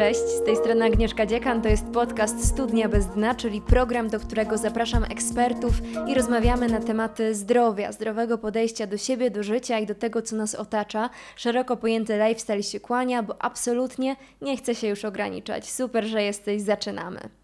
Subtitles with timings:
[0.00, 4.20] Cześć, z tej strony Agnieszka Dziekan, to jest podcast Studnia bez dna, czyli program, do
[4.20, 5.72] którego zapraszam ekspertów
[6.06, 10.36] i rozmawiamy na tematy zdrowia, zdrowego podejścia do siebie, do życia i do tego, co
[10.36, 11.10] nas otacza.
[11.36, 15.70] Szeroko pojęty lifestyle się kłania, bo absolutnie nie chcę się już ograniczać.
[15.70, 17.39] Super, że jesteś, zaczynamy.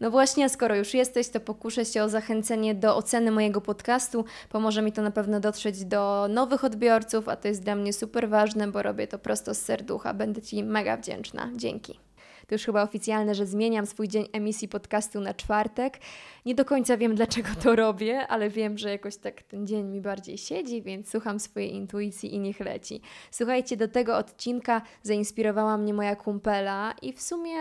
[0.00, 4.24] No właśnie, skoro już jesteś, to pokuszę się o zachęcenie do oceny mojego podcastu.
[4.48, 8.28] Pomoże mi to na pewno dotrzeć do nowych odbiorców, a to jest dla mnie super
[8.28, 10.14] ważne, bo robię to prosto z serducha.
[10.14, 11.50] Będę Ci mega wdzięczna.
[11.56, 12.05] Dzięki.
[12.46, 15.98] To już chyba oficjalne, że zmieniam swój dzień emisji podcastu na czwartek.
[16.46, 20.00] Nie do końca wiem, dlaczego to robię, ale wiem, że jakoś tak ten dzień mi
[20.00, 23.00] bardziej siedzi, więc słucham swojej intuicji i niech leci.
[23.30, 27.58] Słuchajcie, do tego odcinka zainspirowała mnie moja kumpela i w sumie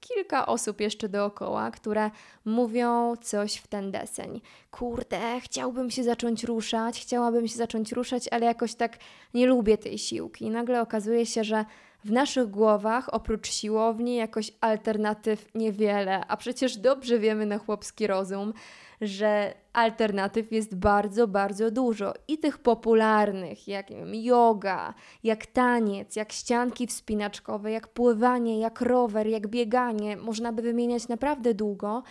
[0.00, 2.10] kilka osób jeszcze dookoła, które
[2.44, 4.40] mówią coś w ten deseń.
[4.70, 8.98] Kurde, chciałbym się zacząć ruszać, chciałabym się zacząć ruszać, ale jakoś tak
[9.34, 10.44] nie lubię tej siłki.
[10.44, 11.64] I nagle okazuje się, że
[12.04, 18.52] w naszych głowach oprócz siłowni jakoś alternatyw niewiele, a przecież dobrze wiemy na chłopski rozum,
[19.00, 22.14] że alternatyw jest bardzo, bardzo dużo.
[22.28, 29.26] I tych popularnych, jak wiem, yoga, jak taniec, jak ścianki wspinaczkowe, jak pływanie, jak rower,
[29.26, 30.16] jak bieganie.
[30.16, 32.02] Można by wymieniać naprawdę długo.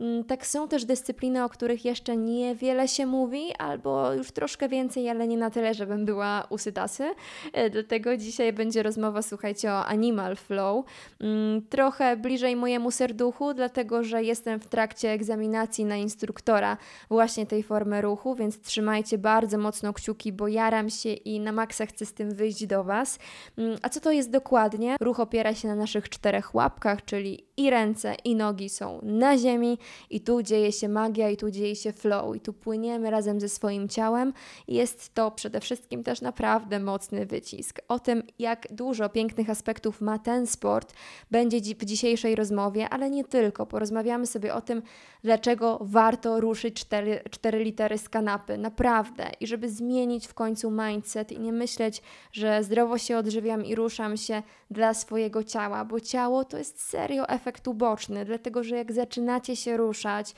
[0.00, 5.08] Mm, tak są też dyscypliny, o których jeszcze niewiele się mówi, albo już troszkę więcej,
[5.08, 7.10] ale nie na tyle, żebym była usytasy.
[7.52, 10.84] E, dlatego dzisiaj będzie rozmowa, słuchajcie, o Animal Flow.
[11.20, 16.76] Mm, trochę bliżej mojemu serduchu, dlatego że jestem w trakcie egzaminacji na instruktora
[17.10, 21.86] właśnie tej formy ruchu, więc trzymajcie bardzo mocno kciuki, bo jaram się i na maksa
[21.86, 23.18] chcę z tym wyjść do Was.
[23.58, 24.96] Mm, a co to jest dokładnie?
[25.00, 29.78] Ruch opiera się na naszych czterech łapkach, czyli i ręce, i nogi są na ziemi,
[30.10, 33.48] i tu dzieje się magia, i tu dzieje się flow, i tu płyniemy razem ze
[33.48, 34.32] swoim ciałem.
[34.68, 37.80] Jest to przede wszystkim też naprawdę mocny wycisk.
[37.88, 40.94] O tym, jak dużo pięknych aspektów ma ten sport,
[41.30, 43.66] będzie w dzisiejszej rozmowie, ale nie tylko.
[43.66, 44.82] Porozmawiamy sobie o tym,
[45.24, 49.30] dlaczego warto ruszyć cztery, cztery litery z kanapy, naprawdę.
[49.40, 52.02] I żeby zmienić w końcu mindset i nie myśleć,
[52.32, 57.28] że zdrowo się odżywiam i ruszam się dla swojego ciała, bo ciało to jest serio
[57.28, 60.34] efekt uboczny, dlatego że jak zaczynacie się ruszać,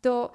[0.00, 0.30] to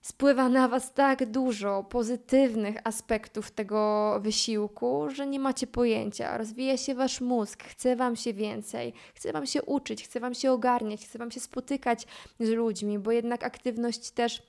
[0.00, 6.38] spływa na Was tak dużo pozytywnych aspektów tego wysiłku, że nie macie pojęcia.
[6.38, 10.52] Rozwija się Wasz mózg, chce Wam się więcej, chce Wam się uczyć, chce Wam się
[10.52, 12.06] ogarniać, chce Wam się spotykać
[12.40, 14.42] z ludźmi, bo jednak aktywność też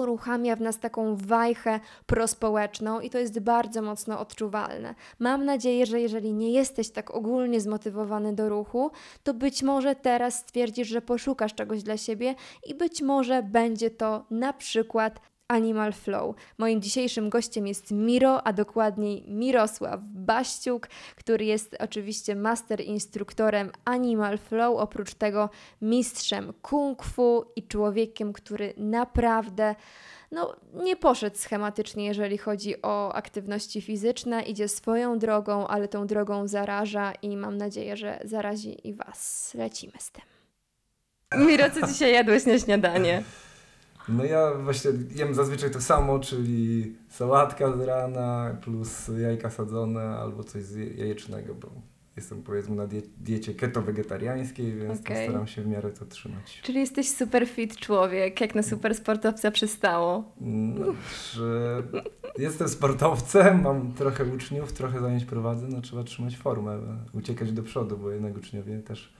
[0.00, 4.94] uruchamia w nas taką wajchę prospołeczną i to jest bardzo mocno odczuwalne.
[5.18, 8.90] Mam nadzieję, że jeżeli nie jesteś tak ogólnie zmotywowany do ruchu,
[9.22, 12.34] to być może teraz stwierdzisz, że poszukasz czegoś dla siebie
[12.66, 16.36] i być może będzie to na przykład Animal Flow.
[16.58, 24.38] Moim dzisiejszym gościem jest Miro, a dokładniej Mirosław Baściuk, który jest oczywiście master instruktorem Animal
[24.38, 25.50] Flow, oprócz tego
[25.82, 29.74] mistrzem kung fu i człowiekiem, który naprawdę
[30.30, 36.48] no, nie poszedł schematycznie, jeżeli chodzi o aktywności fizyczne, idzie swoją drogą, ale tą drogą
[36.48, 39.52] zaraża i mam nadzieję, że zarazi i Was.
[39.54, 40.22] Lecimy z tym.
[41.46, 43.22] Miro, co dzisiaj jadłeś na śniadanie?
[44.10, 50.44] No ja właśnie jem zazwyczaj to samo, czyli sałatka z rana plus jajka sadzone albo
[50.44, 51.68] coś z jajecznego, bo
[52.16, 55.24] jestem powiedzmy na die diecie keto-wegetariańskiej, więc okay.
[55.24, 56.60] staram się w miarę to trzymać.
[56.62, 60.24] Czyli jesteś super fit człowiek, jak na super sportowca przystało.
[61.32, 61.82] Że
[62.38, 66.78] jestem sportowcem, mam trochę uczniów, trochę zajęć prowadzę, no trzeba trzymać formę,
[67.12, 69.12] uciekać do przodu, bo jednak uczniowie też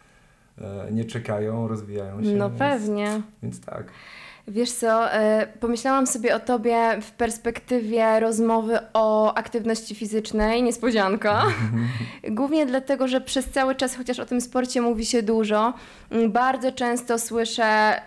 [0.59, 2.37] e, nie czekają, rozwijają się.
[2.37, 3.23] No więc, pewnie.
[3.43, 3.93] Więc tak.
[4.51, 11.43] Wiesz co, e, pomyślałam sobie o tobie w perspektywie rozmowy o aktywności fizycznej, niespodzianka.
[12.31, 15.75] Głównie dlatego, że przez cały czas, chociaż o tym sporcie mówi się dużo,
[16.29, 18.01] bardzo często słyszę,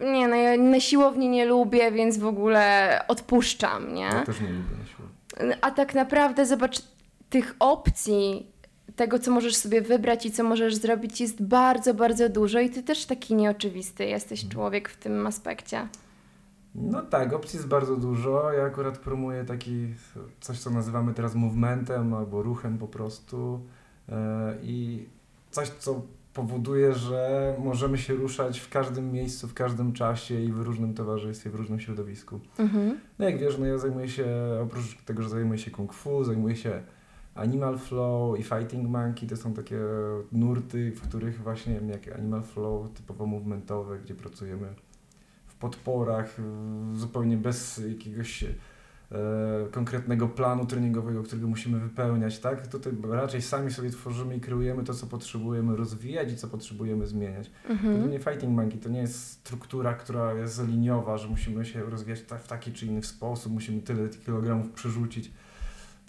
[0.00, 4.02] nie no, ja na siłowni nie lubię, więc w ogóle odpuszczam, nie?
[4.02, 5.58] Ja też nie lubię na siłowni.
[5.60, 6.82] A tak naprawdę zobacz,
[7.30, 8.49] tych opcji
[9.00, 12.82] tego, co możesz sobie wybrać i co możesz zrobić, jest bardzo, bardzo dużo i ty
[12.82, 14.52] też taki nieoczywisty jesteś mhm.
[14.52, 15.88] człowiek w tym aspekcie.
[16.74, 18.52] No tak, opcji jest bardzo dużo.
[18.52, 19.86] Ja akurat promuję taki
[20.40, 23.60] coś, co nazywamy teraz movementem albo ruchem po prostu
[24.08, 24.14] yy,
[24.62, 25.08] i
[25.50, 26.02] coś, co
[26.34, 31.50] powoduje, że możemy się ruszać w każdym miejscu, w każdym czasie i w różnym towarzystwie,
[31.50, 32.40] w różnym środowisku.
[32.58, 33.00] Mhm.
[33.18, 34.26] No jak wiesz, no ja zajmuję się,
[34.62, 36.82] oprócz tego, że zajmuję się kung fu, zajmuję się
[37.34, 39.78] Animal Flow i Fighting Monkey to są takie
[40.32, 44.74] nurty, w których właśnie jak Animal Flow typowo movementowe, gdzie pracujemy
[45.46, 46.36] w podporach,
[46.94, 48.48] zupełnie bez jakiegoś e,
[49.70, 52.66] konkretnego planu treningowego, którego musimy wypełniać, tak?
[52.66, 57.50] Tutaj raczej sami sobie tworzymy i kreujemy to, co potrzebujemy rozwijać i co potrzebujemy zmieniać.
[57.68, 58.02] Mhm.
[58.02, 62.20] To nie Fighting Monkey, to nie jest struktura, która jest liniowa, że musimy się rozwijać
[62.20, 65.32] w taki czy inny sposób, musimy tyle kilogramów przerzucić.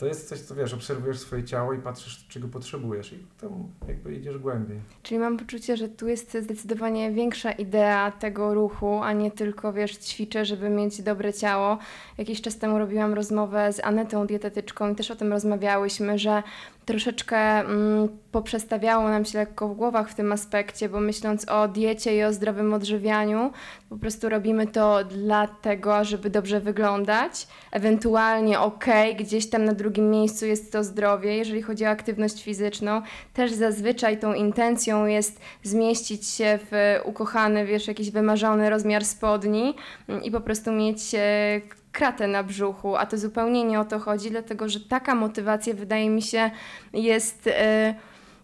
[0.01, 4.15] To jest coś, co wiesz, obserwujesz swoje ciało i patrzysz, czego potrzebujesz i tam jakby
[4.15, 4.79] idziesz głębiej.
[5.03, 9.97] Czyli mam poczucie, że tu jest zdecydowanie większa idea tego ruchu, a nie tylko, wiesz,
[9.97, 11.77] ćwiczę, żeby mieć dobre ciało.
[12.17, 16.43] Jakiś czas temu robiłam rozmowę z Anetą, dietetyczką i też o tym rozmawiałyśmy, że
[16.85, 22.17] troszeczkę mm, poprzestawiało nam się lekko w głowach w tym aspekcie, bo myśląc o diecie
[22.17, 23.51] i o zdrowym odżywianiu,
[23.89, 27.47] po prostu robimy to dlatego, żeby dobrze wyglądać.
[27.71, 31.37] Ewentualnie, okej, gdzieś tam na drugim miejscu jest to zdrowie.
[31.37, 33.01] Jeżeli chodzi o aktywność fizyczną,
[33.33, 39.75] też zazwyczaj tą intencją jest zmieścić się w ukochany, wiesz, jakiś wymarzony rozmiar spodni
[40.09, 41.61] mm, i po prostu mieć e,
[41.91, 46.09] kratę na brzuchu, a to zupełnie nie o to chodzi, dlatego że taka motywacja wydaje
[46.09, 46.51] mi się
[46.93, 47.49] jest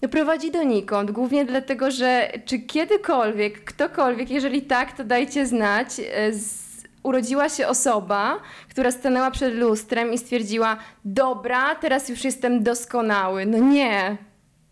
[0.01, 6.33] no, prowadzi donikąd, głównie dlatego, że czy kiedykolwiek, ktokolwiek, jeżeli tak, to dajcie znać, e,
[6.33, 6.67] z,
[7.03, 8.39] urodziła się osoba,
[8.69, 13.45] która stanęła przed lustrem i stwierdziła, dobra, teraz już jestem doskonały.
[13.45, 14.17] No nie,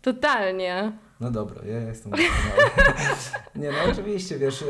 [0.02, 0.92] totalnie.
[1.20, 2.70] No dobra, ja jestem doskonały.
[3.56, 4.66] Nie, no oczywiście, wiesz, e,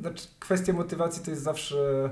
[0.00, 2.10] znaczy kwestia motywacji to jest zawsze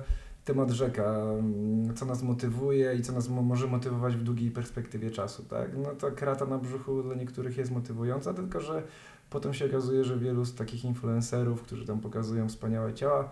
[0.49, 5.11] temat rzeka, mm, co nas motywuje i co nas mo- może motywować w długiej perspektywie
[5.11, 5.71] czasu, tak?
[5.77, 8.83] No to krata na brzuchu dla niektórych jest motywująca, tylko że
[9.31, 13.31] potem się okazuje, że wielu z takich influencerów, którzy tam pokazują wspaniałe ciała,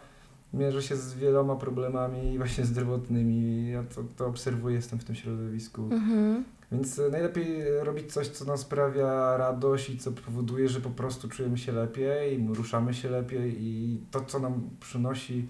[0.54, 3.70] mierzy się z wieloma problemami właśnie zdrowotnymi.
[3.70, 5.82] Ja to, to obserwuję, jestem w tym środowisku.
[5.82, 6.44] Mhm.
[6.72, 11.28] Więc e, najlepiej robić coś, co nam sprawia radość i co powoduje, że po prostu
[11.28, 15.46] czujemy się lepiej, ruszamy się lepiej i to, co nam przynosi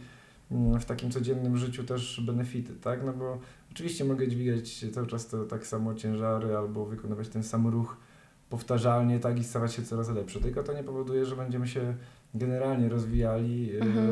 [0.50, 3.04] w takim codziennym życiu też benefity, tak?
[3.04, 3.38] No bo
[3.72, 7.96] oczywiście mogę dźwigać cały czas to tak samo ciężary albo wykonywać ten sam ruch
[8.50, 9.38] powtarzalnie, tak?
[9.38, 10.40] I stawać się coraz lepszy.
[10.40, 11.94] Tylko to nie powoduje, że będziemy się
[12.34, 14.10] generalnie rozwijali Mhm.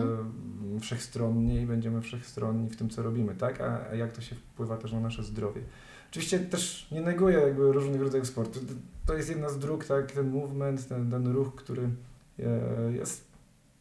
[0.76, 3.60] e, wszechstronnie i będziemy wszechstronni w tym, co robimy, tak?
[3.60, 5.60] A, a jak to się wpływa też na nasze zdrowie.
[6.10, 8.60] Oczywiście też nie neguję jakby różnych rodzajów sportu.
[8.60, 8.72] To-
[9.06, 11.88] To jest jedna z dróg, tak, ten movement, ten, ten ruch, który
[12.38, 13.24] e, jest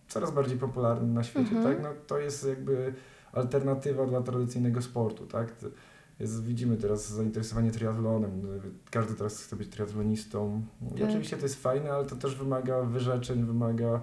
[0.08, 1.64] coraz bardziej popularny na świecie, Mhm.
[1.64, 1.84] tak?
[1.84, 2.94] No, to jest jakby
[3.32, 5.56] alternatywa dla tradycyjnego sportu, tak?
[6.20, 8.42] Jest, widzimy teraz zainteresowanie triatlonem.
[8.92, 10.62] Każdy teraz chce być triatlonistą.
[10.98, 11.10] Tak.
[11.10, 14.02] oczywiście to jest fajne, ale to też wymaga wyrzeczeń, wymaga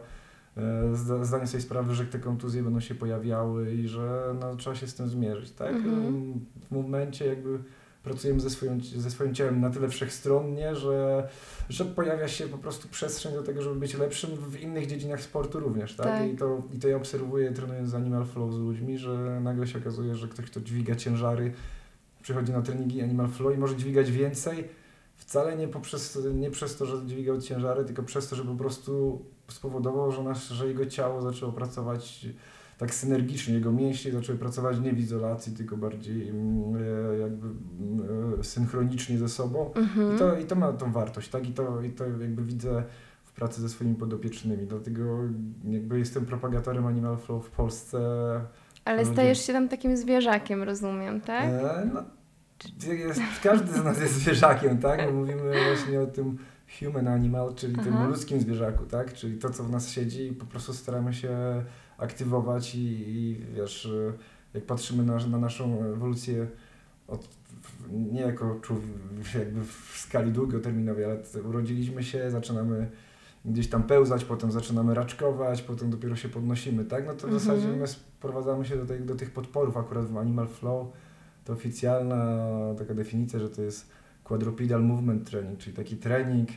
[0.56, 4.76] e, zda- zdania sobie sprawy, że te kontuzje będą się pojawiały i że no, trzeba
[4.76, 5.75] się z tym zmierzyć, tak?
[5.75, 6.41] Mhm.
[6.69, 7.58] W momencie jakby
[8.02, 11.29] pracujemy ze, swoją, ze swoim ciałem na tyle wszechstronnie, że,
[11.69, 15.61] że pojawia się po prostu przestrzeń do tego, żeby być lepszym w innych dziedzinach sportu
[15.61, 16.06] również, tak?
[16.06, 16.32] Tak.
[16.32, 20.14] I, to, I to ja obserwuję trenując Animal Flow z ludźmi, że nagle się okazuje,
[20.14, 21.52] że ktoś, kto dźwiga ciężary,
[22.23, 24.69] przychodzi na treningi Animal Flow i może dźwigać więcej,
[25.17, 29.23] wcale nie, poprzez, nie przez to, że dźwigał ciężary, tylko przez to, że po prostu
[29.49, 32.26] spowodował, że, nasz, że jego ciało zaczęło pracować
[32.81, 36.77] tak synergicznie, jego mięśnie zaczęły pracować nie w izolacji, tylko bardziej mm,
[37.15, 39.73] e, jakby mm, e, synchronicznie ze sobą.
[39.75, 40.15] Mhm.
[40.15, 41.49] I to, I to ma tą wartość, tak?
[41.49, 42.82] I to, I to jakby widzę
[43.25, 45.19] w pracy ze swoimi podopiecznymi, dlatego
[45.65, 48.00] jakby jestem propagatorem Animal Flow w Polsce.
[48.85, 51.45] Ale stajesz się tam takim zwierzakiem, rozumiem, tak?
[51.45, 52.02] E, no,
[52.95, 55.07] jest, każdy z nas jest zwierzakiem, tak?
[55.07, 56.38] My mówimy właśnie o tym
[56.81, 58.07] human animal, czyli tym Aha.
[58.07, 59.14] ludzkim zwierzaku, tak?
[59.14, 61.31] Czyli to, co w nas siedzi i po prostu staramy się
[62.00, 62.78] aktywować i,
[63.09, 64.12] i wiesz, e,
[64.54, 66.47] jak patrzymy na, na naszą ewolucję
[67.09, 67.28] od,
[67.90, 68.85] nie jako człowiek,
[69.35, 72.90] jakby w skali długoterminowej, ale urodziliśmy się, zaczynamy
[73.45, 77.07] gdzieś tam pełzać, potem zaczynamy raczkować, potem dopiero się podnosimy, tak?
[77.07, 77.40] No to w Mhm.
[77.40, 80.87] zasadzie my sprowadzamy się do, tej, do tych podporów akurat w Animal Flow.
[81.45, 82.47] To oficjalna
[82.78, 83.90] taka definicja, że to jest
[84.25, 86.49] quadrupedal movement training, czyli taki trening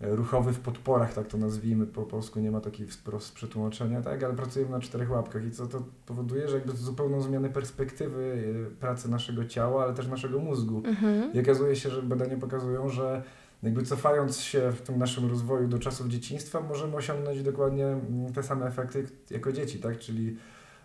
[0.00, 4.34] ruchowy w podporach, tak to nazwijmy, po polsku nie ma takiego wprost przetłumaczenia, tak, ale
[4.34, 9.10] pracujemy na czterech łapkach i co to powoduje, że jakby zupełną zmianę perspektywy e, pracy
[9.10, 10.82] naszego ciała, ale też naszego mózgu.
[10.86, 11.32] Mhm.
[11.32, 13.22] I okazuje się, że badania pokazują, że
[13.62, 18.42] jakby cofając się w tym naszym rozwoju do czasów dzieciństwa, możemy osiągnąć dokładnie mm, te
[18.42, 19.98] same efekty jako dzieci, tak?
[19.98, 20.36] Czyli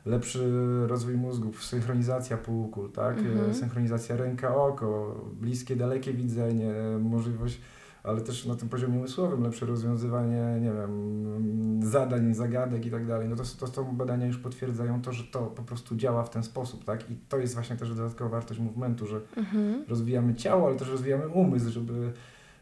[0.06, 0.50] lepszy
[0.88, 3.18] rozwój mózgu, synchronizacja półkul, tak?
[3.18, 3.54] Mhm.
[3.54, 7.62] Synchronizacja ręka-oko, bliskie, dalekie widzenie, możliwość,
[8.04, 13.30] ale też na tym poziomie umysłowym lepsze rozwiązywanie, nie wiem, zadań, zagadek i tak dalej.
[13.30, 16.44] No to, to, to badania już potwierdzają to, że to po prostu działa w ten
[16.44, 17.12] sposób, tak?
[17.12, 19.84] I to jest właśnie też dodatkowa wartość movementu, że Mhm.
[19.88, 22.14] rozwijamy ciało, ale też rozwijamy umysł, żeby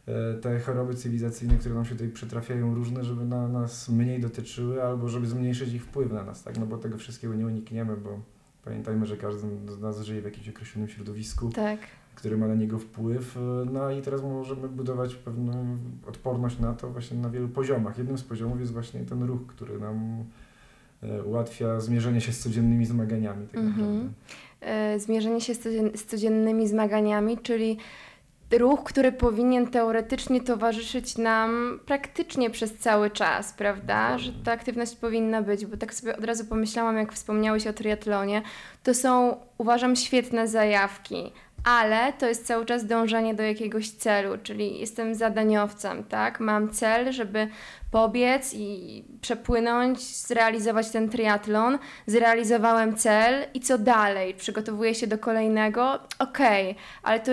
[0.06, 4.84] e, te choroby cywilizacyjne, które nam się tutaj przytrafiają różne, żeby na nas mniej dotyczyły,
[4.84, 6.60] albo żeby zmniejszyć ich wpływ na nas, tak?
[6.60, 8.20] No bo tego wszystkiego nie unikniemy, bo
[8.66, 11.80] Pamiętajmy, że każdy z nas żyje w jakimś określonym środowisku, Tak.
[12.16, 13.38] które ma na niego wpływ.
[13.72, 15.78] No i teraz możemy budować pewną
[16.08, 17.98] odporność na to właśnie na wielu poziomach.
[17.98, 20.24] Jednym z poziomów jest właśnie ten ruch, który nam
[21.04, 23.48] e, ułatwia zmierzenie się z codziennymi zmaganiami.
[23.48, 24.10] Tak naprawdę.
[24.62, 27.78] E, zmierzenie się z, codzien- z codziennymi zmaganiami, czyli
[28.54, 34.18] ruch, który powinien teoretycznie towarzyszyć nam praktycznie przez cały czas, prawda?
[34.18, 38.42] Że ta aktywność powinna być, bo tak sobie od razu pomyślałam, jak wspomniałeś o triatlonie,
[38.84, 41.32] to są, uważam, świetne zajawki.
[41.64, 46.40] Ale to jest cały czas dążenie do jakiegoś celu, czyli jestem zadaniowcem, tak?
[46.40, 47.48] Mam cel, żeby
[47.92, 51.78] pobiec i przepłynąć, zrealizować ten triatlon.
[52.08, 54.34] Zrealizowałem cel i co dalej?
[54.34, 56.00] Przygotowuję się do kolejnego?
[56.20, 57.32] Okej, ale to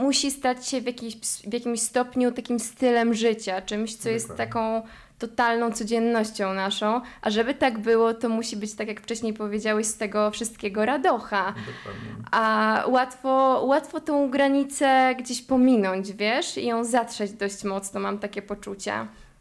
[0.00, 4.82] musi stać się w, jakiś, w jakimś stopniu takim stylem życia, czymś, co jest taką
[5.18, 7.00] totalną codziennością naszą.
[7.22, 11.46] A żeby tak było, to musi być, tak jak wcześniej powiedziałeś, z tego wszystkiego radocha.
[11.46, 12.28] Dokładnie.
[12.30, 18.42] A łatwo, łatwo tą granicę gdzieś pominąć, wiesz, i ją zatrzeć dość mocno, mam takie
[18.42, 18.92] poczucie.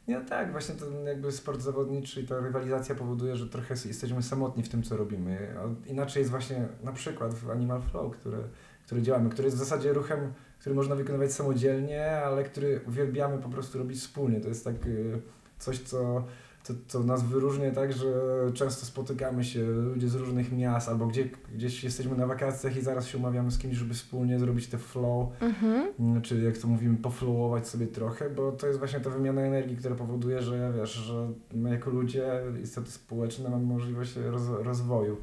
[0.07, 4.63] No tak, właśnie ten jakby sport zawodniczy i ta rywalizacja powoduje, że trochę jesteśmy samotni
[4.63, 5.55] w tym, co robimy.
[5.87, 8.37] Inaczej jest właśnie na przykład w Animal Flow, które,
[8.85, 13.49] które działamy, który jest w zasadzie ruchem, który można wykonywać samodzielnie, ale który uwielbiamy po
[13.49, 14.39] prostu robić wspólnie.
[14.39, 15.21] To jest tak y,
[15.59, 16.23] coś, co,
[16.63, 18.13] co, co nas wyróżnia tak, że
[18.53, 23.07] często spotykamy się ludzie z różnych miast albo gdzie, gdzieś jesteśmy na wakacjach i zaraz
[23.07, 25.29] się umawiamy z kimś, żeby wspólnie zrobić te flow.
[25.41, 25.87] Mhm.
[25.99, 29.77] Mm, Czyli jak to mówimy, poflowować sobie trochę, bo to jest właśnie ta wymiana energii,
[29.77, 35.17] która powoduje, że wiesz, że my jako ludzie, istoty społeczne mamy możliwość roz, rozwoju.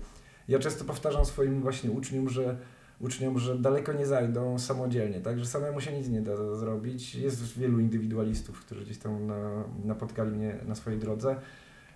[0.49, 2.57] Ja często powtarzam swoim właśnie uczniom, że
[3.01, 7.15] uczniom, że daleko nie zajdą samodzielnie, tak, że samemu się nic nie da zrobić.
[7.15, 11.37] Jest wielu indywidualistów, którzy gdzieś tam na, napotkali mnie na swojej drodze.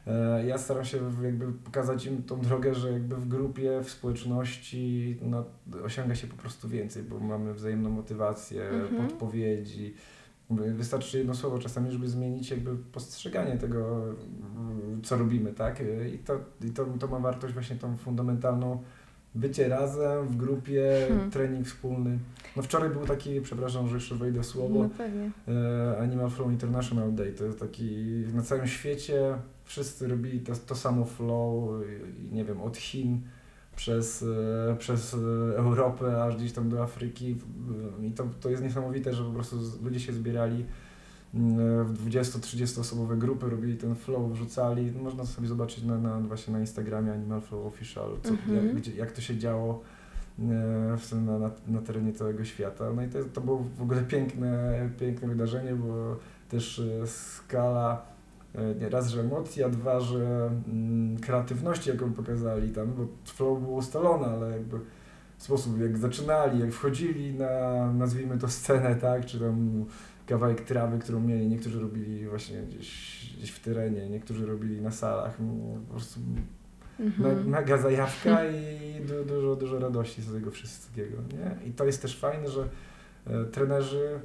[0.07, 5.17] E, Ja staram się jakby pokazać im tą drogę, że jakby w grupie, w społeczności
[5.23, 5.45] no,
[5.85, 9.09] osiąga się po prostu więcej, bo mamy wzajemną motywację, Mhm.
[9.09, 9.95] podpowiedzi.
[10.51, 14.01] Wystarczy jedno słowo czasami, żeby zmienić jakby postrzeganie tego,
[15.03, 15.83] co robimy, tak?
[16.15, 18.83] I to, i to, to ma wartość właśnie tą fundamentalną
[19.35, 21.31] bycie razem, w grupie, Hmm.
[21.31, 22.19] trening wspólny.
[22.57, 25.31] No wczoraj był taki, przepraszam, że jeszcze wejdę słowo, No pewnie.
[25.49, 27.33] e, Animal Flow International Day.
[27.33, 27.97] To jest taki
[28.35, 29.35] na całym świecie
[29.65, 31.71] wszyscy robili to, to samo flow,
[32.33, 33.21] nie wiem, od Chin
[33.77, 34.23] przez,
[34.71, 35.17] e, przez e,
[35.57, 37.37] Europę, aż gdzieś tam do Afryki.
[38.03, 40.65] I to, to jest niesamowite, że po prostu ludzie się zbierali
[41.35, 44.93] w 20-30 osobowe grupy, robili ten flow, wrzucali.
[44.97, 48.67] No, Można sobie zobaczyć na, na, właśnie na Instagramie Animal Flow Official, co, Mhm.
[48.67, 49.81] jak, gdzie, jak to się działo
[50.39, 52.85] e, w tym, na, na, na terenie całego świata.
[52.97, 56.17] No i to, to było w ogóle piękne, piękne wydarzenie, bo
[56.49, 58.03] też e, skala
[58.55, 63.61] e, nie, raz, że emocji, a dwa, że mm, kreatywności, jaką pokazali tam, bo flow
[63.61, 64.77] było ustalone, ale jakby
[65.39, 69.85] sposób, jak zaczynali, jak wchodzili na, nazwijmy to scenę, tak, czy tam
[70.31, 75.41] kawałek trawy, którą mieli, niektórzy robili właśnie gdzieś, gdzieś w terenie, niektórzy robili na salach,
[75.41, 76.21] mm, po prostu
[77.01, 77.49] Mhm.
[77.49, 81.69] mega zajawka i du, dużo, dużo radości z tego wszystkiego, nie?
[81.69, 82.69] I to jest też fajne, że
[83.27, 84.21] e, trenerzy,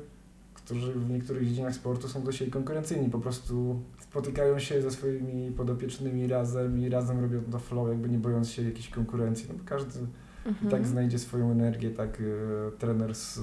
[0.53, 5.51] którzy w niektórych dziedzinach sportu są do siebie konkurencyjni, po prostu spotykają się ze swoimi
[5.51, 9.63] podopiecznymi razem i razem robią to flow, jakby nie bojąc się jakiejś konkurencji, no bo
[9.65, 10.00] każdy
[10.45, 10.71] Mhm.
[10.71, 13.39] tak znajdzie swoją energię, tak e, trener z,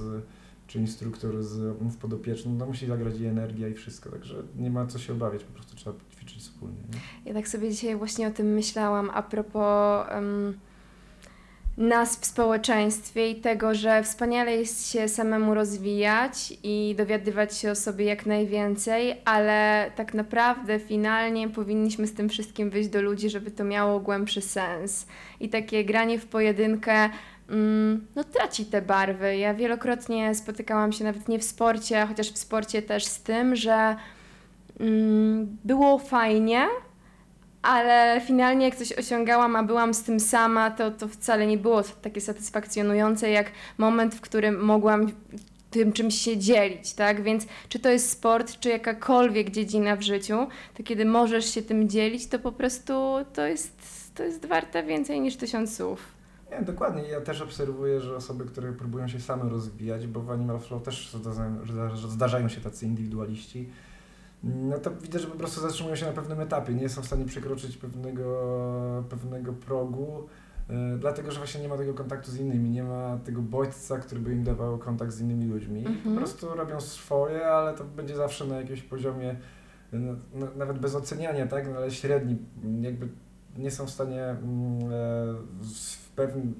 [0.67, 4.85] czy instruktor z, z podopiecznym, no musi zagrać i energia i wszystko, także nie ma
[4.85, 6.77] co się obawiać, po prostu trzeba ćwiczyć wspólnie.
[6.77, 6.99] Nie?
[7.25, 10.53] Ja tak sobie dzisiaj właśnie o tym myślałam a propos em,
[11.77, 17.75] nas w społeczeństwie i tego, że wspaniale jest się samemu rozwijać i dowiadywać się o
[17.75, 23.51] sobie jak najwięcej, ale tak naprawdę finalnie powinniśmy z tym wszystkim wyjść do ludzi, żeby
[23.51, 25.07] to miało głębszy sens.
[25.39, 27.09] I takie granie w pojedynkę
[28.15, 29.37] no traci te barwy.
[29.37, 33.95] Ja wielokrotnie spotykałam się nawet nie w sporcie, chociaż w sporcie też z tym, że
[34.79, 36.67] mm, było fajnie,
[37.61, 41.83] ale finalnie jak coś osiągałam, a byłam z tym sama, to, to wcale nie było
[42.01, 45.11] takie satysfakcjonujące jak moment, w którym mogłam
[45.71, 47.23] tym czymś się dzielić, tak?
[47.23, 51.89] Więc czy to jest sport, czy jakakolwiek dziedzina w życiu, to kiedy możesz się tym
[51.89, 52.93] dzielić, to po prostu
[53.33, 53.77] to jest,
[54.15, 56.22] to jest warte więcej niż tysiąc słów.
[56.59, 57.03] Nie, dokładnie.
[57.03, 61.13] Ja też obserwuję, że osoby, które próbują się same rozwijać, bo w Animal Flow też
[61.13, 63.69] zdarzają, zdarza- zdarzają się tacy indywidualiści,
[64.43, 67.25] no to widzę, że po prostu zatrzymują się na pewnym etapie, nie są w stanie
[67.25, 70.27] przekroczyć pewnego, pewnego progu,
[70.69, 74.21] e, dlatego że właśnie nie ma tego kontaktu z innymi, nie ma tego bodźca, który
[74.21, 75.79] by im dawał kontakt z innymi ludźmi.
[75.79, 76.15] Mhm.
[76.15, 79.35] Po prostu robią swoje, ale to będzie zawsze na jakimś poziomie,
[79.93, 82.37] no, no, nawet bez oceniania, tak, no, ale średni,
[82.81, 83.07] jakby
[83.57, 84.35] nie są w stanie
[85.61, 86.55] w pewnym,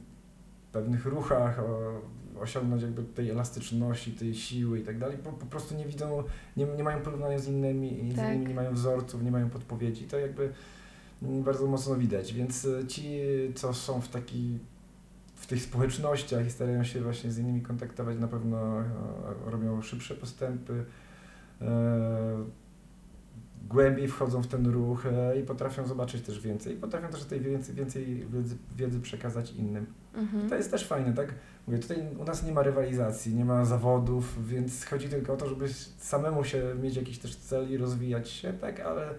[0.72, 2.02] pewnych ruchach o,
[2.42, 6.24] osiągnąć jakby tej elastyczności, tej siły i tak dalej, po, po prostu nie widzą,
[6.58, 8.28] nie, nie mają porównania z innymi, i z Tak.
[8.28, 10.04] innymi, nie mają wzorców, nie mają podpowiedzi.
[10.06, 10.54] To jakby
[11.22, 13.20] bardzo mocno widać, więc e, ci,
[13.56, 14.60] co są w taki
[15.36, 18.86] w tych społecznościach i starają się właśnie z innymi kontaktować, na pewno e,
[19.46, 20.86] robią szybsze postępy,
[21.62, 22.46] e,
[23.64, 26.74] głębiej wchodzą w ten ruch e, i potrafią zobaczyć też więcej.
[26.74, 29.86] I potrafią też tej więcej, więcej wiedzy, wiedzy przekazać innym.
[30.14, 30.50] Mhm.
[30.50, 31.34] To jest też fajne, tak?
[31.68, 35.50] Mówię, tutaj u nas nie ma rywalizacji, nie ma zawodów, więc chodzi tylko o to,
[35.50, 35.68] żeby
[35.98, 38.80] samemu się mieć jakiś też cel i rozwijać się, tak?
[38.80, 39.14] Ale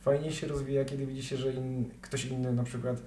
[0.00, 3.02] fajniej się rozwija, kiedy widzi się, że in, ktoś inny na przykład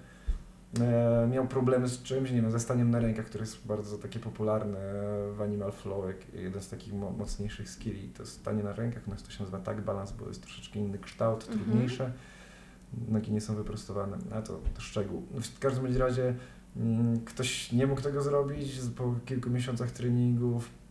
[1.31, 4.79] miał problemy z czymś, nie wiem, ze staniem na rękach, które jest bardzo takie popularne
[5.37, 9.31] w Animal Flow, jeden z takich mo mocniejszych skilli, to stanie na rękach, no to
[9.31, 11.59] się nazywa tak balans, bo jest troszeczkę inny kształt, Mhm.
[11.59, 12.11] trudniejsze,
[13.07, 15.23] nogi nie są wyprostowane, a to, to szczegół.
[15.55, 16.35] W każdym razie
[16.77, 20.82] mm, ktoś nie mógł tego zrobić, po kilku miesiącach treningów, e,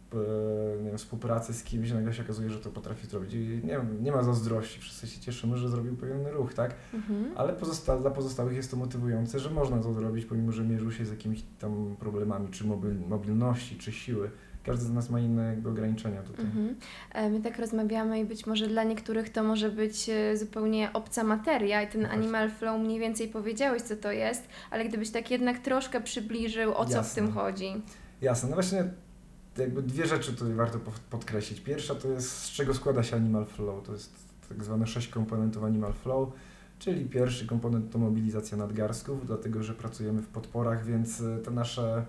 [0.83, 3.35] nie wiem, współpracy z kimś, nagle się okazuje, że to potrafi zrobić.
[3.35, 6.75] I nie, nie ma zazdrości, wszyscy się cieszymy, że zrobił pewien ruch, tak?
[6.95, 7.33] Mhm.
[7.37, 11.05] Ale pozosta- dla pozostałych jest to motywujące, że można to zrobić, pomimo że mierzył się
[11.05, 14.31] z jakimiś tam problemami, czy mobil- mobilności, czy siły.
[14.65, 16.45] Każdy z nas ma inne jakby ograniczenia tutaj.
[16.45, 16.77] Mhm.
[17.13, 21.25] E, My tak rozmawiamy i być może dla niektórych to może być e, zupełnie obca
[21.25, 22.19] materia i ten Właśnie.
[22.19, 26.85] Animal Flow mniej więcej powiedziałeś, co to jest, ale gdybyś tak jednak troszkę przybliżył, o
[26.85, 27.23] co w Jasne.
[27.23, 27.73] tym chodzi.
[28.21, 28.85] Jasne, no właśnie
[29.57, 31.61] jakby dwie rzeczy tutaj warto po- podkreślić.
[31.61, 33.87] Pierwsza to jest z czego składa się Animal Flow.
[33.87, 34.13] To jest
[34.49, 36.33] tak zwane sześć komponentów Animal Flow,
[36.79, 42.07] czyli pierwszy komponent to mobilizacja nadgarstków, dlatego że pracujemy w podporach, więc e, te nasze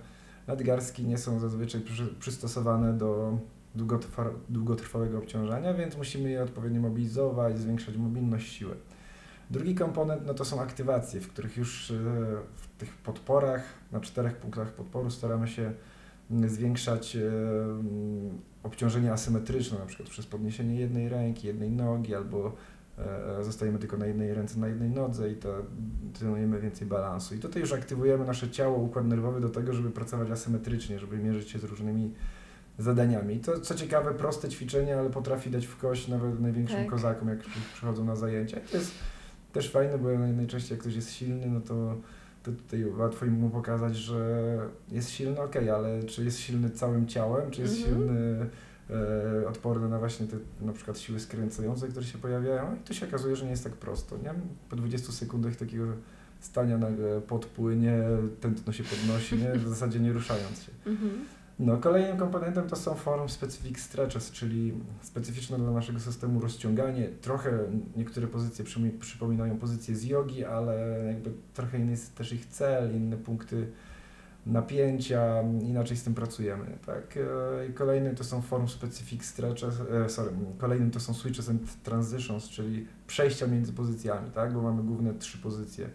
[0.47, 3.38] nadgarstki nie są zazwyczaj przy, przystosowane do
[3.75, 8.75] długotrwa, długotrwałego obciążania, więc musimy je odpowiednio mobilizować, zwiększać mobilność, siłę.
[9.50, 11.93] Drugi komponent no to są aktywacje, w których już e,
[12.55, 15.73] w tych podporach, na czterech punktach podporu staramy się
[16.47, 17.21] zwiększać e,
[18.63, 22.53] obciążenie asymetryczne, na przykład przez podniesienie jednej ręki, jednej nogi, albo
[23.39, 25.49] e, zostajemy tylko na jednej ręce, na jednej nodze i to
[26.13, 27.36] trenujemy więcej balansu.
[27.36, 31.49] I tutaj już aktywujemy nasze ciało, układ nerwowy do tego, żeby pracować asymetrycznie, żeby mierzyć
[31.49, 32.13] się z różnymi
[32.77, 33.39] zadaniami.
[33.39, 36.88] To co ciekawe, proste ćwiczenie, ale potrafi dać w kość nawet największym Tak.
[36.89, 37.39] kozakom, jak
[37.73, 38.57] przychodzą na zajęcia.
[38.59, 38.91] I to jest
[39.53, 41.95] też fajne, bo naj- najczęściej jak ktoś jest silny, no to,
[42.43, 44.58] to tutaj łatwo mu pokazać, że
[44.91, 47.95] jest silny, okej, ale czy jest silny całym ciałem, czy jest Mhm.
[47.95, 48.45] silny
[49.43, 53.08] e, odporny na właśnie te na przykład siły skręcające, które się pojawiają i to się
[53.08, 54.34] okazuje, że nie jest tak prosto, nie?
[54.69, 55.86] Po 20 sekundach takiego
[56.39, 57.99] stania nagle podpłynie,
[58.41, 59.51] tętno się podnosi, nie?
[59.60, 60.71] W zasadzie nie ruszając się.
[60.86, 61.12] Mhm.
[61.63, 67.10] No, kolejnym komponentem to są form specific stretches, czyli specyficzne dla naszego systemu rozciąganie.
[67.21, 67.52] Trochę
[67.95, 68.65] niektóre pozycje
[68.99, 73.67] przypominają pozycje z jogi, ale jakby trochę inny jest też ich cel, inne punkty
[74.45, 77.17] napięcia, inaczej z tym pracujemy, tak?
[77.69, 79.73] E, kolejnym to są form specific stretches,
[80.06, 84.54] e, sorry, kolejnym to są switches and transitions, czyli przejścia między pozycjami, tak?
[84.54, 85.89] Bo mamy główne trzy pozycje.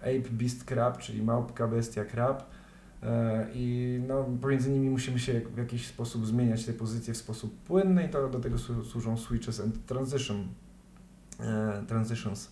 [0.00, 2.59] Ape, Beast, Crab, czyli małpka, bestia, krab.
[3.02, 7.56] E, I no, pomiędzy nimi musimy się w jakiś sposób zmieniać te pozycje w sposób
[7.60, 10.48] płynny i to do tego słu- służą switches and transition,
[11.40, 12.48] e, transitions.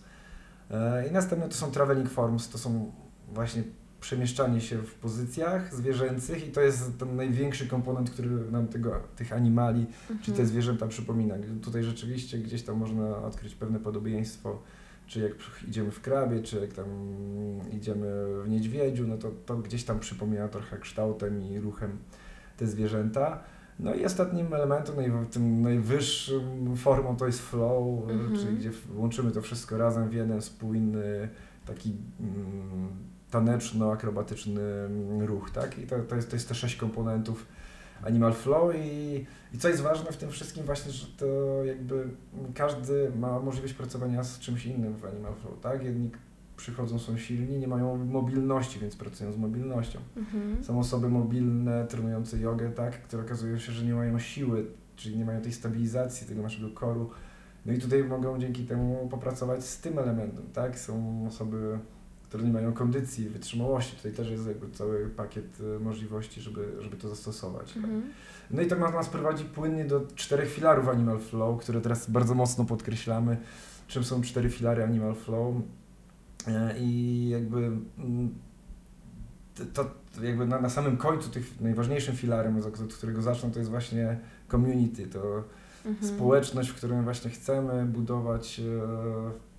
[0.71, 2.91] E, I następne to są traveling forms, to są
[3.33, 3.63] właśnie
[4.01, 9.33] przemieszczanie się w pozycjach zwierzęcych i to jest ten największy komponent, który nam tego, tych
[9.33, 10.47] animali czy te Mhm.
[10.47, 11.35] zwierzęta przypomina.
[11.61, 14.61] Tutaj rzeczywiście gdzieś tam można odkryć pewne podobieństwo,
[15.09, 15.31] czy jak
[15.67, 16.85] idziemy w krabie, czy jak tam
[17.71, 21.97] idziemy w niedźwiedziu, no to, to gdzieś tam przypomina trochę kształtem i ruchem
[22.57, 23.43] te zwierzęta.
[23.79, 28.35] No i ostatnim elementem, naj, tym najwyższym formą to jest flow, Mhm.
[28.37, 31.29] czyli gdzie łączymy to wszystko razem w jeden spójny,
[31.65, 32.89] taki mm,
[33.31, 35.79] taneczno-akrobatyczny mm, ruch, tak?
[35.79, 37.45] I to, to, jest, to jest te sześć komponentów
[38.03, 41.25] Animal Flow i, i co jest ważne w tym wszystkim właśnie, że to
[41.65, 42.09] jakby
[42.53, 45.83] każdy ma możliwość pracowania z czymś innym w Animal Flow, tak?
[45.83, 46.11] Jedni
[46.57, 49.99] przychodzą, są silni, nie mają mobilności, więc pracują z mobilnością.
[50.17, 50.63] Mhm.
[50.63, 55.25] Są osoby mobilne, trenujące jogę, tak, które okazuje się, że nie mają siły, czyli nie
[55.25, 57.09] mają tej stabilizacji tego naszego koru.
[57.65, 60.79] No i tutaj mogą dzięki temu popracować z tym elementem, tak?
[60.79, 61.79] Są osoby,
[62.29, 63.95] które nie mają kondycji, wytrzymałości.
[63.95, 67.67] Tutaj też jest jakby cały pakiet e, możliwości, żeby, żeby to zastosować.
[67.67, 67.83] Tak?
[67.83, 68.03] Mhm.
[68.51, 72.65] No i to nas prowadzi płynnie do czterech filarów Animal Flow, które teraz bardzo mocno
[72.65, 73.37] podkreślamy,
[73.87, 75.55] czym są cztery filary Animal Flow.
[76.47, 77.57] E, I jakby
[77.97, 78.35] mm,
[79.73, 84.19] to, jakby na, na samym końcu tych najważniejszym filarem, od którego zacznę, to jest właśnie
[84.51, 85.43] community, to
[85.85, 86.15] Mhm.
[86.15, 88.61] społeczność, w której właśnie chcemy budować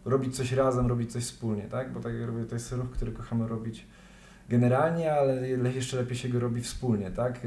[0.05, 1.93] robić coś razem, robić coś wspólnie, tak?
[1.93, 3.87] Bo tak jak robię, to jest ruch, który kochamy robić
[4.49, 7.41] generalnie, ale le- jeszcze lepiej się go robi wspólnie, tak?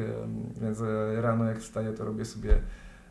[0.62, 2.62] Więc e, rano jak wstaję, to robię sobie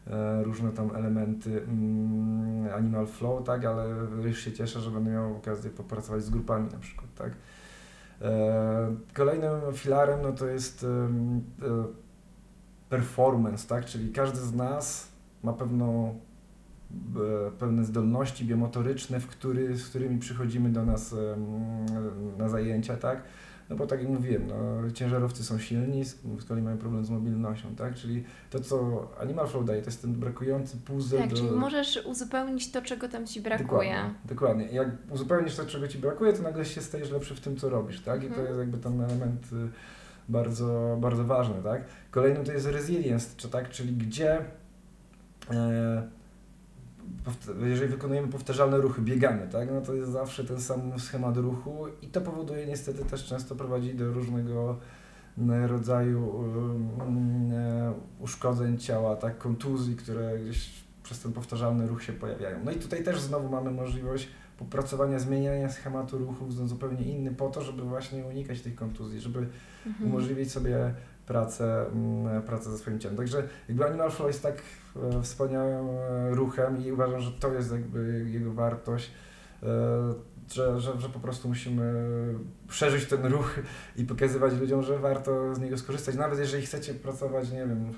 [0.07, 3.65] e, różne tam elementy mm, Animal Flow, tak?
[3.65, 3.89] Ale
[4.25, 7.33] już się cieszę, że będę miał okazję popracować z grupami na przykład, tak?
[8.23, 10.87] E, Kolejnym filarem no to jest
[12.89, 13.85] performance, tak?
[13.85, 15.09] Czyli każdy z nas
[15.43, 16.19] ma pewną
[17.59, 21.15] pewne zdolności biomotoryczne, w który, z którymi przychodzimy do nas
[22.39, 23.23] na zajęcia, tak?
[23.71, 27.75] No bo tak jak mówiłem, no, ciężarowcy są silni, z kolei mają problem z mobilnością,
[27.75, 27.95] tak?
[27.95, 31.37] Czyli to, co Animal Flow daje, to jest ten brakujący puzzle Tak, do...
[31.37, 33.67] czyli możesz uzupełnić to, czego tam ci brakuje.
[33.69, 34.67] Dokładnie, dokładnie.
[34.67, 38.01] Jak uzupełnisz to, czego ci brakuje, to nagle się stajesz lepszy w tym, co robisz,
[38.01, 38.19] tak?
[38.25, 38.47] I to Mhm.
[38.47, 39.69] jest jakby ten element y,
[40.29, 41.85] bardzo, bardzo ważny, tak?
[42.11, 43.69] Kolejnym to jest resilience, czy tak?
[43.71, 44.39] Czyli gdzie
[45.51, 46.09] e,
[47.65, 49.69] jeżeli wykonujemy powtarzalne ruchy, biegamy, tak?
[49.73, 53.95] No to jest zawsze ten sam schemat ruchu i to powoduje niestety też często prowadzi
[53.95, 54.79] do różnego
[55.39, 59.39] mm, rodzaju um, e, uszkodzeń ciała, tak?
[59.39, 60.71] Kontuzji, które gdzieś
[61.03, 62.59] przez ten powtarzalny ruch się pojawiają.
[62.65, 67.49] No i tutaj też znowu mamy możliwość popracowania, zmieniania schematu ruchu w zupełnie inny po
[67.51, 69.47] to, żeby właśnie unikać tych kontuzji, żeby
[69.87, 70.11] Mhm.
[70.11, 70.95] umożliwić sobie
[71.27, 73.17] pracę, mm, pracę ze swoim ciałem.
[73.17, 74.63] Także jakby Animal Flow jest tak
[74.97, 79.11] e, wspaniałym e, ruchem i uważam, że to jest jakby jego wartość,
[79.63, 79.67] e,
[80.53, 81.95] że, że, że po prostu musimy
[82.69, 83.59] szerzyć ten ruch
[83.97, 86.15] i pokazywać ludziom, że warto z niego skorzystać.
[86.15, 87.93] Nawet jeżeli chcecie pracować, nie wiem,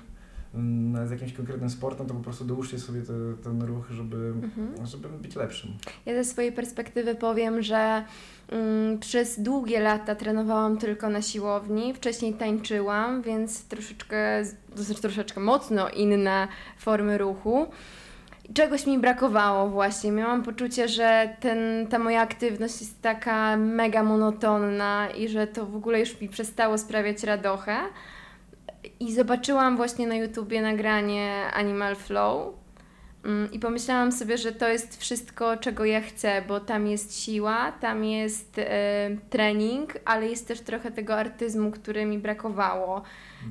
[1.05, 3.13] z jakimś konkretnym sportem, to po prostu dołóżcie sobie te,
[3.43, 4.87] ten ruch, żeby, Mhm.
[4.87, 5.71] żeby być lepszym.
[6.05, 8.03] Ja ze swojej perspektywy powiem, że
[8.49, 15.89] mm, przez długie lata trenowałam tylko na siłowni, wcześniej tańczyłam, więc troszeczkę, znaczy troszeczkę mocno
[15.89, 17.67] inne formy ruchu.
[18.53, 20.11] Czegoś mi brakowało właśnie.
[20.11, 25.75] Miałam poczucie, że ten, ta moja aktywność jest taka mega monotonna i że to w
[25.75, 27.75] ogóle już mi przestało sprawiać radochę.
[28.99, 32.53] I zobaczyłam właśnie na YouTubie nagranie Animal Flow.
[33.25, 37.71] Mm, I pomyślałam sobie, że to jest wszystko, czego ja chcę, bo tam jest siła,
[37.71, 43.01] tam jest e, trening, ale jest też trochę tego artyzmu, który mi brakowało,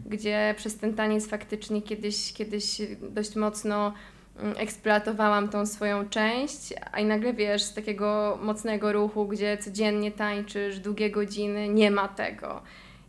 [0.07, 3.92] gdzie przez ten taniec faktycznie kiedyś, kiedyś dość mocno
[4.38, 10.12] mm, eksploatowałam tą swoją część, a i nagle wiesz, z takiego mocnego ruchu, gdzie codziennie
[10.12, 12.62] tańczysz długie godziny, nie ma tego.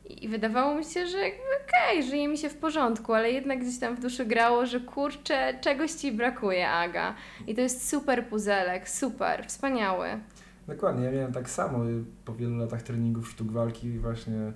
[0.09, 3.79] I wydawało mi się, że jakby okej, żyje mi się w porządku, ale jednak gdzieś
[3.79, 7.15] tam w duszy grało, że kurczę, czegoś ci brakuje, Aga.
[7.47, 10.07] I to jest super puzelek, super, wspaniały.
[10.67, 11.79] Dokładnie, ja miałem tak samo
[12.25, 14.53] po wielu latach treningów sztuk walki właśnie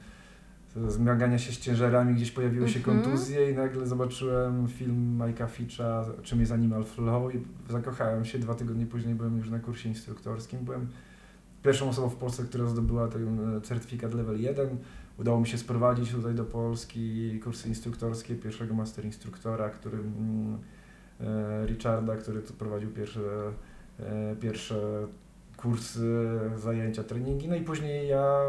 [0.87, 3.01] zmagania się z ciężarami, gdzieś pojawiły się Mhm.
[3.01, 7.37] kontuzje i nagle zobaczyłem film Majka Fitcha, czym jest Animal Flow i
[7.71, 8.39] zakochałem się.
[8.39, 10.59] Dwa tygodnie później byłem już na kursie instruktorskim.
[10.59, 10.87] Byłem
[11.63, 14.77] pierwszą osobą w Polsce, która zdobyła ten e, certyfikat level 1.
[15.19, 20.57] Udało mi się sprowadzić tutaj do Polski kursy instruktorskie pierwszego master instruktora, który mm,
[21.21, 23.21] e, Richarda, który tu prowadził pierwsze,
[23.99, 25.07] e, pierwsze
[25.57, 27.47] kursy, zajęcia, treningi.
[27.47, 28.41] No i później ja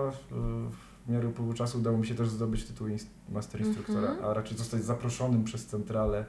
[0.70, 2.86] w miarę upływu czasu udało mi się też zdobyć tytuł
[3.28, 4.24] master instruktora, Mhm.
[4.24, 6.24] a raczej zostać zaproszonym przez centralę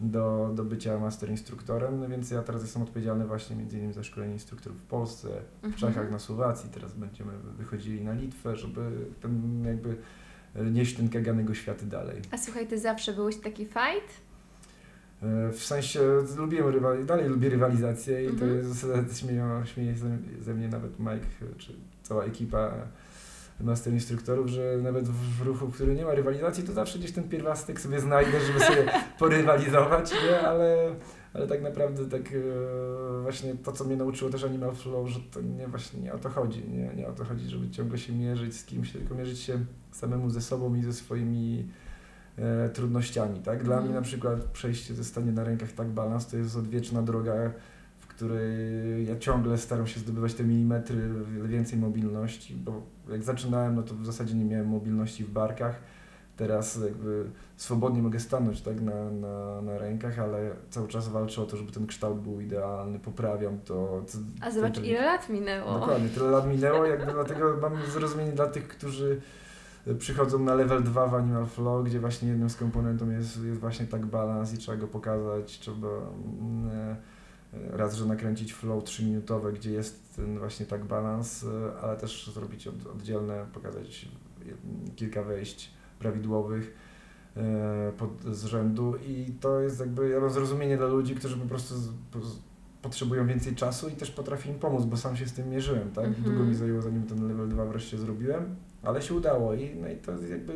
[0.00, 4.02] do, do bycia master instruktorem, no więc ja teraz jestem odpowiedzialny właśnie między innymi za
[4.02, 5.28] szkolenie instruktorów w Polsce,
[5.62, 5.74] w Mhm.
[5.74, 8.80] Czechach, na Słowacji, teraz będziemy wychodzili na Litwę, żeby
[9.22, 9.96] ten jakby
[10.56, 12.22] e, nieść ten kaganego światy dalej.
[12.30, 14.20] A słuchaj, ty zawsze byłeś taki fight?
[15.22, 16.00] E, W sensie
[16.36, 18.58] lubiłem rywali- dalej lubię rywalizację i to Mhm.
[18.58, 21.26] jest, śmieją, śmieje ze, ze mnie nawet Mike,
[21.58, 22.72] czy cała ekipa
[23.62, 27.24] master instruktorów, że nawet w, ruchu, w którym nie ma rywalizacji, to zawsze gdzieś ten
[27.28, 28.84] pierwiastek sobie znajdę, żeby sobie
[29.18, 30.40] porywalizować, nie?
[30.40, 30.94] Ale,
[31.34, 35.40] ale tak naprawdę tak e, właśnie to, co mnie nauczyło też Animal Flow, że to
[35.40, 38.56] nie właśnie nie o to chodzi, nie, nie o to chodzi, żeby ciągle się mierzyć
[38.56, 39.58] z kimś, tylko mierzyć się
[39.92, 41.68] samemu ze sobą i ze swoimi
[42.38, 43.64] e, trudnościami, tak?
[43.64, 43.84] Dla Mhm.
[43.84, 47.32] mnie na przykład przejście ze stanie na rękach tak balans to jest odwieczna droga,
[48.20, 51.10] w której ja ciągle staram się zdobywać te milimetry
[51.44, 55.80] więcej mobilności, bo jak zaczynałem, no to w zasadzie nie miałem mobilności w barkach.
[56.36, 57.24] Teraz jakby
[57.56, 61.72] swobodnie mogę stanąć tak na, na, na rękach, ale cały czas walczę o to, żeby
[61.72, 64.04] ten kształt był idealny, poprawiam to.
[64.12, 65.80] to A zobacz, ten- ile lat minęło.
[65.80, 69.20] Dokładnie, tyle lat minęło, jakby dlatego mam zrozumienie dla tych, którzy
[69.98, 73.86] przychodzą na level 2 w Animal Flow, gdzie właśnie jednym z komponentów jest, jest właśnie
[73.86, 76.96] tak balans i trzeba go pokazać, trzeba mm,
[77.52, 82.66] raz, że nakręcić flow 3-minutowe, gdzie jest ten właśnie tak balans, e, ale też zrobić
[82.66, 84.08] od, oddzielne, pokazać
[84.96, 86.74] kilka wejść prawidłowych
[87.36, 91.88] e, pod, z rzędu i to jest jakby, zrozumienie dla ludzi, którzy po prostu z,
[92.10, 92.38] po, z-
[92.82, 96.04] potrzebują więcej czasu i też potrafię im pomóc, bo sam się z tym mierzyłem, tak?
[96.04, 96.24] Mhm.
[96.24, 99.96] Długo mi zajęło, zanim ten level 2 wreszcie zrobiłem, ale się udało i, no i
[99.96, 100.52] to jakby,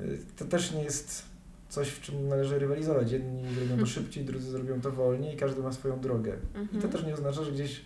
[0.00, 1.31] y, to też nie jest
[1.72, 3.12] coś, w czym należy rywalizować.
[3.12, 6.32] Jedni zrobią to szybciej, drudzy zrobią to wolniej i każdy ma swoją drogę.
[6.54, 6.92] I to Mhm.
[6.92, 7.80] też nie oznacza, że gdzieś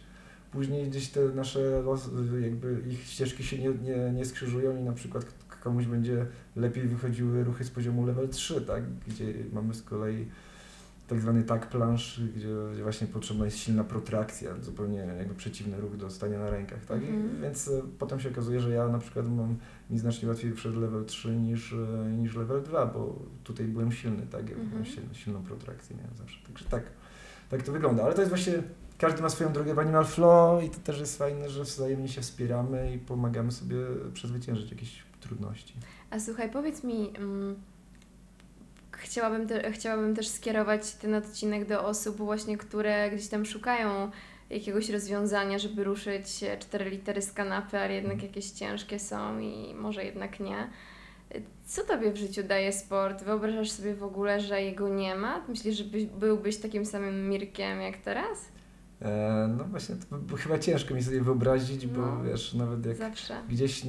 [0.53, 2.11] później gdzieś te nasze los,
[2.42, 5.25] jakby ich ścieżki się nie, nie, nie skrzyżują i na przykład
[5.62, 8.83] komuś będzie lepiej wychodziły ruchy z poziomu level 3, tak?
[9.09, 10.27] Gdzie mamy z kolei
[11.08, 15.96] tak zwany tak plansz, gdzie, gdzie właśnie potrzebna jest silna protrakcja, zupełnie jakby przeciwny ruch
[15.96, 17.02] do stania na rękach, tak?
[17.02, 17.42] I, Mhm.
[17.42, 19.56] więc e, potem się okazuje, że ja na przykład mam
[19.90, 21.76] mi znacznie łatwiej przed level 3 niż, e,
[22.18, 24.50] niż level 2, bo tutaj byłem silny, tak?
[24.50, 26.46] Ja miałem silną, silną protrakcję miałem zawsze.
[26.46, 26.82] Także tak,
[27.50, 28.04] tak to wygląda.
[28.04, 28.52] Ale to jest właśnie,
[28.98, 32.20] każdy ma swoją drogę w Animal Flow i to też jest fajne, że wzajemnie się
[32.20, 33.76] wspieramy i pomagamy sobie
[34.14, 35.74] przezwyciężyć jakieś trudności.
[36.10, 37.54] A słuchaj, powiedz mi, mm,
[38.98, 44.11] chciałabym, te, chciałabym też skierować ten odcinek do osób właśnie, które gdzieś tam szukają
[44.50, 46.26] jakiegoś rozwiązania, żeby ruszyć
[46.59, 50.70] cztery litery z kanapy, ale jednak jakieś ciężkie są i może jednak nie.
[51.66, 53.24] Co Tobie w życiu daje sport?
[53.24, 55.44] Wyobrażasz sobie w ogóle, że jego nie ma?
[55.48, 58.55] Myślisz, że byś, byłbyś takim samym Mirkiem jak teraz?
[59.02, 59.96] E, no właśnie,
[60.30, 62.22] to chyba ciężko mi sobie wyobrazić, bo No.
[62.24, 63.35] wiesz, nawet jak Zawsze.
[63.48, 63.82] gdzieś,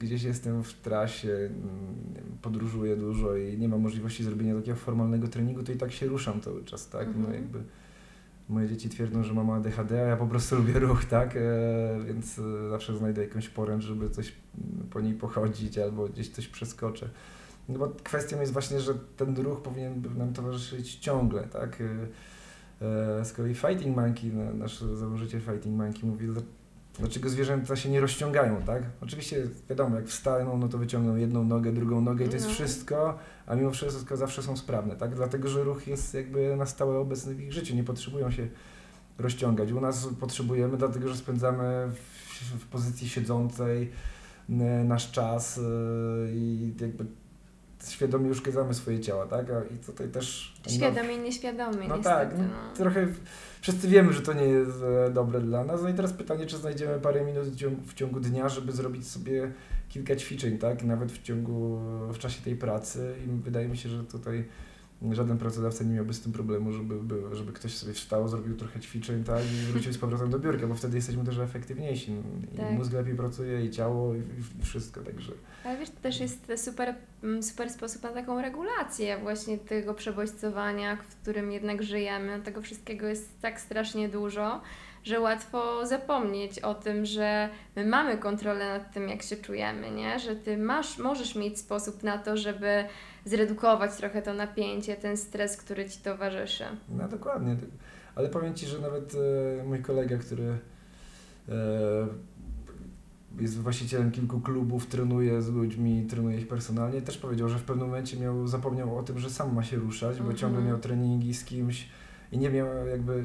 [0.00, 1.58] gdzieś jestem w trasie, mm,
[2.42, 6.40] podróżuję dużo i nie mam możliwości zrobienia takiego formalnego treningu, to i tak się ruszam
[6.40, 7.06] cały czas, tak?
[7.06, 7.34] No Mhm.
[7.34, 7.62] jakby
[8.48, 11.36] moje dzieci twierdzą, że mam ADHD, a ja po prostu lubię ruch, tak?
[11.36, 11.40] E,
[12.06, 16.48] więc e, zawsze znajdę jakąś poręcz, żeby coś mm, po niej pochodzić albo gdzieś coś
[16.48, 17.08] przeskoczę.
[17.68, 21.82] No bo kwestią jest właśnie, że ten ruch powinien nam towarzyszyć ciągle, tak?
[22.82, 26.42] E, e, Z kolei Fighting Monkey, na- nasz założyciel Fighting Monkey mówi, "Dl-
[26.98, 28.82] dlaczego zwierzęta się nie rozciągają, tak?
[29.00, 32.52] Oczywiście wiadomo, jak wstaną, no to wyciągną jedną nogę, drugą nogę i to jest No.
[32.54, 35.14] wszystko, a mimo wszystko zawsze są sprawne, tak?
[35.14, 38.48] Dlatego, że ruch jest jakby na stałe obecny w ich życiu, nie potrzebują się
[39.18, 39.72] rozciągać.
[39.72, 43.90] U nas potrzebujemy, dlatego że spędzamy w, w pozycji siedzącej
[44.84, 45.62] nasz czas y,
[46.34, 47.06] i jakby
[47.88, 49.46] świadomie uszkadzamy swoje ciała, tak?
[49.74, 50.54] I tutaj też...
[50.68, 52.02] Świadomie i nieświadomie, No niestety.
[52.02, 52.74] tak, no, no.
[52.76, 53.06] trochę
[53.60, 55.82] wszyscy wiemy, że to nie jest e, dobre dla nas.
[55.82, 59.08] No i teraz pytanie, czy znajdziemy parę minut w ciągu, w ciągu dnia, żeby zrobić
[59.08, 59.52] sobie
[59.88, 60.82] kilka ćwiczeń, tak?
[60.84, 61.78] Nawet w ciągu,
[62.12, 64.44] w czasie tej pracy i wydaje mi się, że tutaj
[65.12, 68.80] żaden pracodawca nie miałby z tym problemu, żeby, by- żeby ktoś sobie wstał, zrobił trochę
[68.80, 69.42] ćwiczeń, tak?
[69.44, 72.12] I wrócił z powrotem do biurka, bo wtedy jesteśmy też efektywniejsi.
[72.54, 72.70] I Tak.
[72.72, 75.32] mózg lepiej pracuje, i ciało, i, i wszystko, także...
[75.64, 80.96] Ale wiesz, to też jest super, mm, super sposób na taką regulację właśnie tego przebodźcowania,
[80.96, 82.40] w którym jednak żyjemy.
[82.44, 84.60] Tego wszystkiego jest tak strasznie dużo,
[85.04, 90.18] że łatwo zapomnieć o tym, że my mamy kontrolę nad tym, jak się czujemy, nie?
[90.18, 92.84] Że ty masz, możesz mieć sposób na to, żeby
[93.24, 96.64] zredukować trochę to napięcie, ten stres, który ci towarzyszy.
[96.88, 97.56] No dokładnie.
[98.14, 99.14] Ale powiem Ci, że nawet
[99.60, 100.44] e, mój kolega, który
[101.48, 102.06] e,
[103.40, 107.86] jest właścicielem kilku klubów, trenuje z ludźmi, trenuje ich personalnie, też powiedział, że w pewnym
[107.86, 110.36] momencie miał, zapomniał o tym, że sam ma się ruszać, bo Mhm.
[110.36, 111.88] ciągle miał treningi z kimś
[112.32, 113.24] i nie miał jakby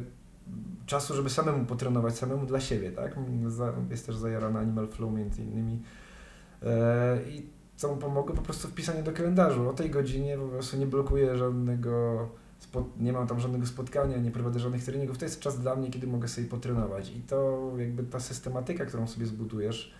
[0.85, 3.15] czasu, żeby samemu potrenować, samemu dla siebie, tak?
[3.89, 5.81] Jest też zajarany Animal Flow między innymi.
[6.63, 8.35] E, I co mu pomogło?
[8.35, 9.69] Po prostu wpisanie do kalendarzu.
[9.69, 12.29] O tej godzinie po prostu nie blokuję żadnego,
[12.99, 15.17] nie mam tam żadnego spotkania, nie prowadzę żadnych treningów.
[15.17, 17.11] To jest czas dla mnie, kiedy mogę sobie potrenować.
[17.15, 19.93] I to jakby ta systematyka, którą sobie zbudujesz,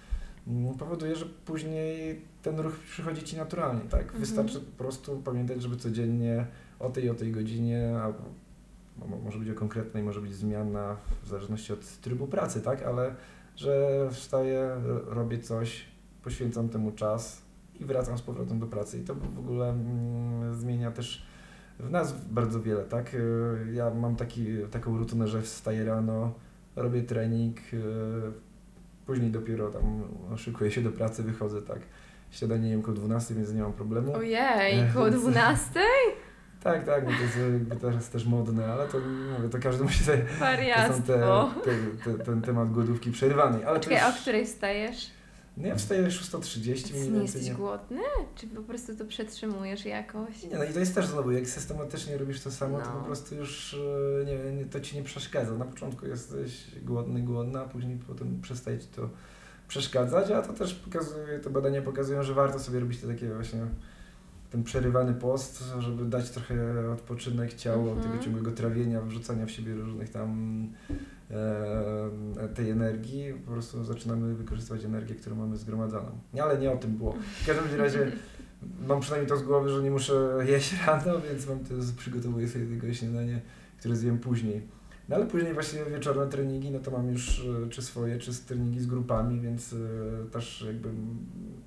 [0.48, 4.02] mm, powoduje, że później ten ruch przychodzi Ci naturalnie, tak?
[4.02, 4.20] Mhm.
[4.20, 6.48] Wystarczy po prostu pamiętać, żeby codziennie
[6.80, 8.20] o tej, o tej godzinie, albo
[9.24, 12.84] może być o konkretnej, może być zmiana w zależności od trybu pracy, tak?
[12.84, 13.16] Ale
[13.56, 14.70] że wstaję,
[15.08, 15.86] robię coś,
[16.24, 17.42] poświęcam temu czas
[17.80, 19.00] i wracam z powrotem do pracy.
[19.00, 21.26] I to w ogóle mm, zmienia też
[21.80, 23.14] w nas bardzo wiele, tak?
[23.14, 26.34] Y, Ja mam taki, taką rutynę, że wstaję rano,
[26.76, 27.82] robię trening, y,
[29.06, 30.04] później dopiero tam
[30.38, 31.80] szykuję się do pracy, wychodzę, tak?
[32.32, 34.14] Śniadanie jem koło 12, więc nie mam problemu.
[34.14, 35.80] Ojej, koło Więc- 12?
[36.66, 38.98] Tak, tak, no to jest jakby teraz też modne, ale to
[39.38, 41.62] mówię, to każdy musi sobie, to są te, Wariactwo.
[41.64, 41.72] te,
[42.18, 45.10] te, ten temat głodówki przerywanej, ale to Czekaj, o już, której wstajesz?
[45.58, 48.00] no ja wstaję 6.30 mniej Nie jesteś Nie, głodny?
[48.36, 50.44] Czy po prostu to przetrzymujesz jakoś?
[50.44, 53.00] nie, no i to jest też znowu, jak systematycznie robisz to samo, to No.
[53.00, 53.74] po prostu już
[54.22, 55.52] e, nie, nie, to ci nie przeszkadza.
[55.58, 59.10] Na początku jesteś głodny, głodna, a później potem przestaje ci to
[59.68, 63.60] przeszkadzać, a to też pokazuje, te badania pokazują, że warto sobie robić te takie właśnie
[64.56, 66.56] ten przerywany post, żeby dać trochę
[66.94, 68.02] odpoczynek ciału Mhm.
[68.12, 70.30] tego ciągłego trawienia, wrzucania w siebie różnych tam
[71.32, 76.12] e, tej energii, po prostu zaczynamy wykorzystywać energię, którą mamy zgromadzoną.
[76.42, 77.16] Ale nie o tym było.
[77.44, 78.12] W każdym razie
[78.88, 82.66] mam przynajmniej to z głowy, że nie muszę jeść rano, więc mam to, przygotowuję sobie
[82.66, 83.42] tylko śniadanie,
[83.80, 84.62] które zjem później.
[85.10, 88.80] No ale później właśnie wieczorne treningi, no to mam już e, czy swoje, czy treningi
[88.80, 89.78] z grupami, więc e,
[90.32, 90.90] też jakby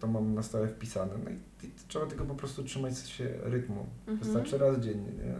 [0.01, 1.12] to mam na stałe wpisane.
[1.24, 3.87] No i, i trzeba tylko po prostu trzymać się rytmu.
[4.07, 4.18] Mhm.
[4.18, 5.35] Wystarczy raz dziennie, nie?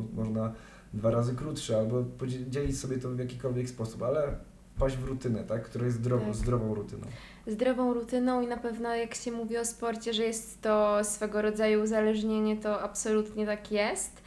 [0.00, 0.52] Mo- Można
[0.94, 4.34] dwa razy krótsze, albo podzielić sobie to w jakikolwiek sposób, ale
[4.76, 5.62] wpaść w rutynę, tak?
[5.62, 6.34] Która jest zdrow, Tak.
[6.34, 7.06] zdrową rutyną.
[7.46, 11.82] zdrową rutyną i na pewno jak się mówi o sporcie, że jest to swego rodzaju
[11.82, 14.22] uzależnienie, to absolutnie tak jest.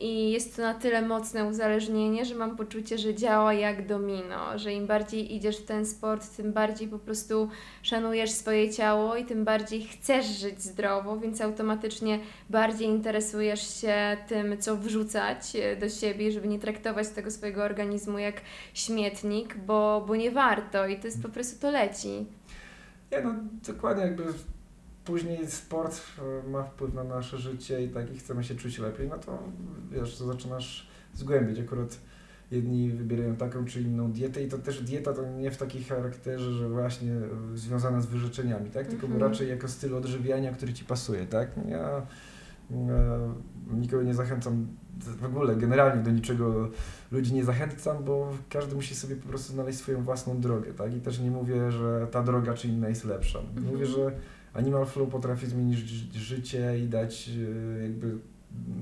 [0.00, 4.72] I jest to na tyle mocne uzależnienie, że mam poczucie, że działa jak domino, że
[4.72, 7.48] im bardziej idziesz w ten sport, tym bardziej po prostu
[7.82, 14.58] szanujesz swoje ciało i tym bardziej chcesz żyć zdrowo, więc automatycznie bardziej interesujesz się tym,
[14.58, 18.40] co wrzucać e, do siebie, żeby nie traktować tego swojego organizmu jak
[18.74, 22.26] śmietnik, bo, bo nie warto i to jest po prostu to leci.
[23.12, 23.34] Nie no,
[23.66, 24.24] dokładnie jakby
[25.08, 26.00] później sport
[26.46, 29.38] e, ma wpływ na nasze życie i tak i chcemy się czuć lepiej, no to
[29.90, 31.58] wiesz, to zaczynasz zgłębiać.
[31.60, 31.98] Akurat
[32.50, 36.52] jedni wybierają taką czy inną dietę i to też dieta to nie w takim charakterze,
[36.52, 37.14] że właśnie
[37.54, 38.86] związana z wyrzeczeniami, tak?
[38.86, 39.22] Tylko Mhm.
[39.22, 41.50] raczej jako styl odżywiania, który ci pasuje, tak?
[41.68, 42.06] Ja
[42.70, 43.34] e,
[43.74, 44.66] nikogo nie zachęcam
[45.20, 46.68] w ogóle, generalnie do niczego
[47.10, 50.96] ludzi nie zachęcam, bo każdy musi sobie po prostu znaleźć swoją własną drogę, tak?
[50.96, 53.38] I też nie mówię, że ta droga czy inna jest lepsza.
[53.38, 53.66] Mhm.
[53.66, 54.12] Mówię, że
[54.52, 57.30] Animal Flow potrafi zmienić ży- życie i dać
[57.78, 58.18] e, jakby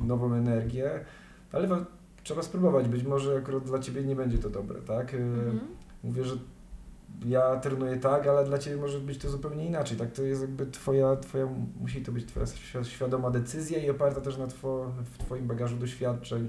[0.07, 0.91] nową energię,
[1.53, 1.69] ale
[2.23, 2.89] trzeba spróbować.
[2.89, 5.15] Być może akurat dla Ciebie nie będzie to dobre, tak?
[5.15, 5.61] E, Mhm.
[6.05, 6.37] Mówię, że
[7.27, 10.13] ja trenuję tak, ale dla Ciebie może być to zupełnie inaczej, tak?
[10.13, 11.49] To jest jakby Twoja, twoja
[11.81, 15.77] musi to być Twoja świ- świadoma decyzja i oparta też na two, w Twoim bagażu
[15.77, 16.49] doświadczeń,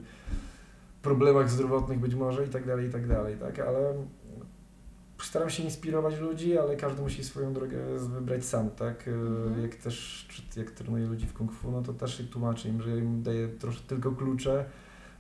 [1.01, 3.59] problemach zdrowotnych być może i tak dalej, i tak dalej, tak?
[3.59, 3.93] Ale
[5.19, 9.07] staram się inspirować ludzi, ale każdy musi swoją drogę wybrać sam, tak?
[9.07, 9.61] E, Mhm.
[9.61, 10.27] Jak też,
[10.57, 13.47] jak trenuję ludzi w kung fu, no to też tłumaczę im, że ja im daję
[13.47, 14.65] troszkę tylko klucze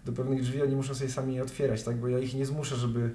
[0.05, 1.97] do pewnych drzwi, oni muszą sobie sami je otwierać, tak?
[1.97, 3.13] Bo ja ich nie zmuszę, żeby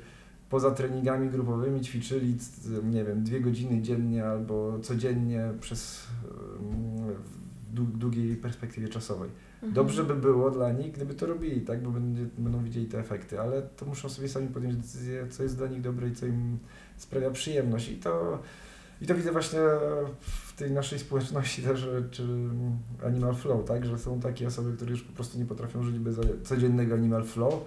[0.50, 2.36] poza treningami grupowymi ćwiczyli,
[2.84, 6.06] nie wiem, dwie godziny dziennie albo codziennie przez
[7.72, 9.30] długiej perspektywie czasowej.
[9.54, 9.72] Mhm.
[9.72, 13.40] Dobrze by było dla nich, gdyby to robili, tak, bo będzie, będą widzieli te efekty,
[13.40, 16.58] ale to muszą sobie sami podjąć decyzję, co jest dla nich dobre i co im
[16.96, 17.88] sprawia przyjemność.
[17.88, 18.38] I to,
[19.00, 19.60] i to widzę właśnie
[20.20, 22.22] w tej naszej społeczności też, czy
[23.06, 26.16] Animal Flow, tak, że są takie osoby, które już po prostu nie potrafią żyć bez
[26.44, 27.64] codziennego Animal Flow.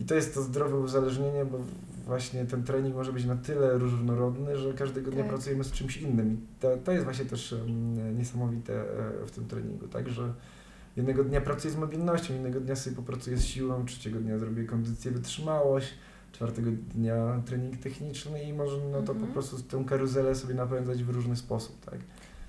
[0.00, 1.58] I to jest to zdrowe uzależnienie, bo
[2.06, 5.28] właśnie ten trening może być na tyle różnorodny, że każdego dnia Tak.
[5.32, 6.32] pracujemy z czymś innym.
[6.32, 8.74] I to, to jest właśnie też em, niesamowite
[9.22, 10.32] e, w tym treningu, tak, że
[10.96, 15.10] jednego dnia pracuję z mobilnością, innego dnia sobie popracuję z siłą, trzeciego dnia zrobię kondycję,
[15.10, 15.94] wytrzymałość,
[16.32, 19.26] czwartego dnia trening techniczny i może no to Mhm.
[19.26, 21.98] po prostu tę karuzelę sobie napędzać w różny sposób, tak.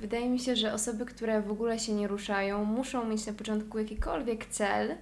[0.02, 3.80] Wydaje mi się, że osoby, które w ogóle się nie ruszają, muszą mieć na początku
[3.80, 4.96] jakikolwiek cel,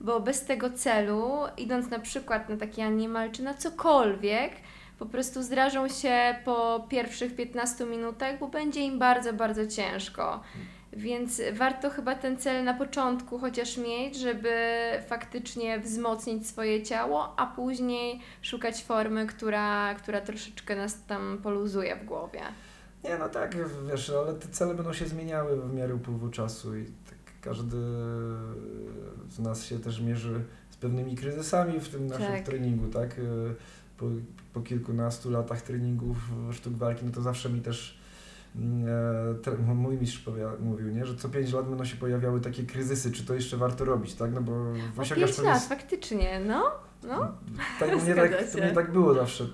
[0.00, 4.52] bo bez tego celu, idąc na przykład na taki animal czy na cokolwiek,
[4.98, 10.40] po prostu zdrażą się po pierwszych 15 minutach, bo będzie im bardzo, bardzo ciężko.
[10.92, 14.50] Więc warto chyba ten cel na początku chociaż mieć, żeby
[15.08, 22.04] faktycznie wzmocnić swoje ciało, a później szukać formy, która, która troszeczkę nas tam poluzuje w
[22.04, 22.40] głowie.
[23.04, 23.56] Nie, no tak,
[23.90, 26.84] wiesz, ale te cele będą się zmieniały w miarę upływu czasu i
[27.46, 27.76] każdy
[29.30, 32.42] z nas się też mierzy z pewnymi kryzysami w tym naszym Tak.
[32.42, 33.20] treningu, tak?
[33.98, 34.06] Po,
[34.52, 36.16] po kilkunastu latach treningów
[36.52, 37.98] sztuk walki, no to zawsze mi też
[38.56, 40.24] mm, e, tre- mój mistrz
[40.60, 43.84] mówił, nie, że co pięć lat będą się pojawiały takie kryzysy, czy to jeszcze warto
[43.84, 44.32] robić, tak?
[44.32, 46.62] No bo O osiągasz 5 pewien lat, faktycznie, no.
[47.08, 47.32] No,
[47.80, 49.50] tak, mnie tak, to mnie tak było zawsze, yy,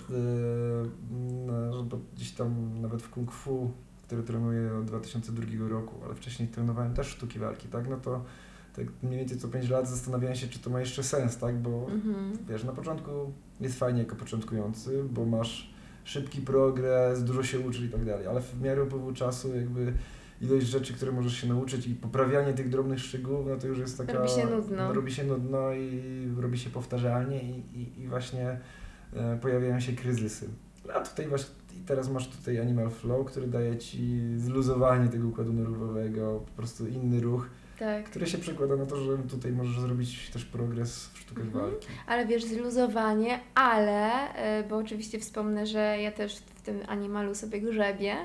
[1.45, 3.71] no, że bo gdzieś tam nawet w Kung Fu,
[4.13, 8.23] który trenuję od 2002 roku, ale wcześniej trenowałem też sztuki walki, tak, no to
[8.75, 11.87] tak mniej więcej co 5 lat zastanawiałem się, czy to ma jeszcze sens, tak, bo
[11.91, 12.37] mhm.
[12.49, 13.11] wiesz, na początku
[13.61, 15.73] jest fajnie jako początkujący, bo masz
[16.03, 19.93] szybki progres, dużo się uczy i tak dalej, ale w miarę upływu czasu jakby
[20.41, 23.97] ilość rzeczy, które możesz się nauczyć i poprawianie tych drobnych szczegółów, no to już jest
[23.97, 24.13] taka...
[24.13, 24.77] Robi się nudno.
[24.77, 28.59] no, Robi się nudno i robi się powtarzalnie i, i, i właśnie
[29.13, 30.49] e, pojawiają się kryzysy.
[30.93, 35.53] A tutaj właśnie i teraz masz tutaj Animal Flow, który daje Ci zluzowanie tego układu
[35.53, 37.49] nerwowego, po prostu inny ruch,
[37.79, 38.03] Tak.
[38.05, 41.65] który się przekłada na to, że tutaj możesz zrobić też progres w sztukach Mhm.
[41.65, 41.87] walki.
[42.07, 44.11] Ale wiesz, zluzowanie, ale,
[44.59, 48.15] y, bo oczywiście wspomnę, że ja też w tym animalu sobie grzebię.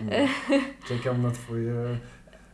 [0.00, 0.10] No.
[0.88, 1.72] Czekam na Twoje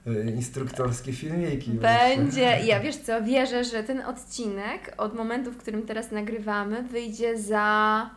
[0.06, 1.70] e, instruktorskie filmiki.
[1.78, 2.16] właśnie.
[2.16, 7.38] Będzie, ja wiesz co, wierzę, że ten odcinek od momentu, w którym teraz nagrywamy, wyjdzie
[7.38, 8.10] za,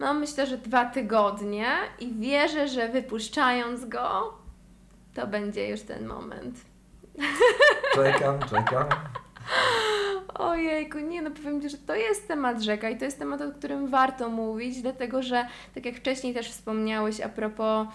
[0.00, 1.66] no myślę, że dwa tygodnie
[1.98, 4.34] i wierzę, że wypuszczając go,
[5.14, 6.60] to będzie już ten moment.
[7.94, 8.84] Czekam, czekam.
[10.34, 13.52] Ojejku, nie no powiem Ci, że to jest temat rzeka i to jest temat, o
[13.52, 17.88] którym warto mówić, dlatego że tak jak wcześniej też wspomniałeś a propos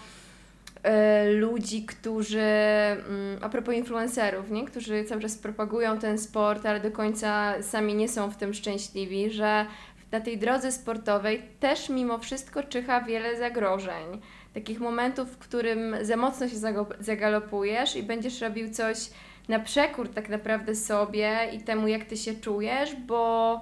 [0.82, 4.64] e, ludzi, którzy, mm, a propos influencerów, nie?
[4.64, 9.30] którzy cały czas propagują ten sport, ale do końca sami nie są w tym szczęśliwi,
[9.30, 9.66] że
[10.12, 14.20] na tej drodze sportowej też mimo wszystko czyha wiele zagrożeń.
[14.54, 16.56] Takich momentów, w którym za mocno się
[17.00, 19.10] zagalopujesz i będziesz robił coś
[19.48, 23.60] na przekór tak naprawdę sobie i temu, jak ty się czujesz, bo,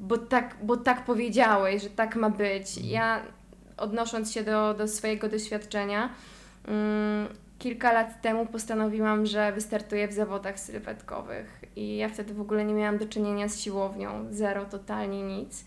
[0.00, 2.78] bo, tak, bo tak powiedziałeś, że tak ma być.
[2.78, 3.22] Ja
[3.76, 6.10] odnosząc się do, do swojego doświadczenia,
[6.68, 12.64] mm, kilka lat temu postanowiłam, że wystartuję w zawodach sylwetkowych i ja wtedy w ogóle
[12.64, 15.64] nie miałam do czynienia z siłownią, zero, totalnie nic.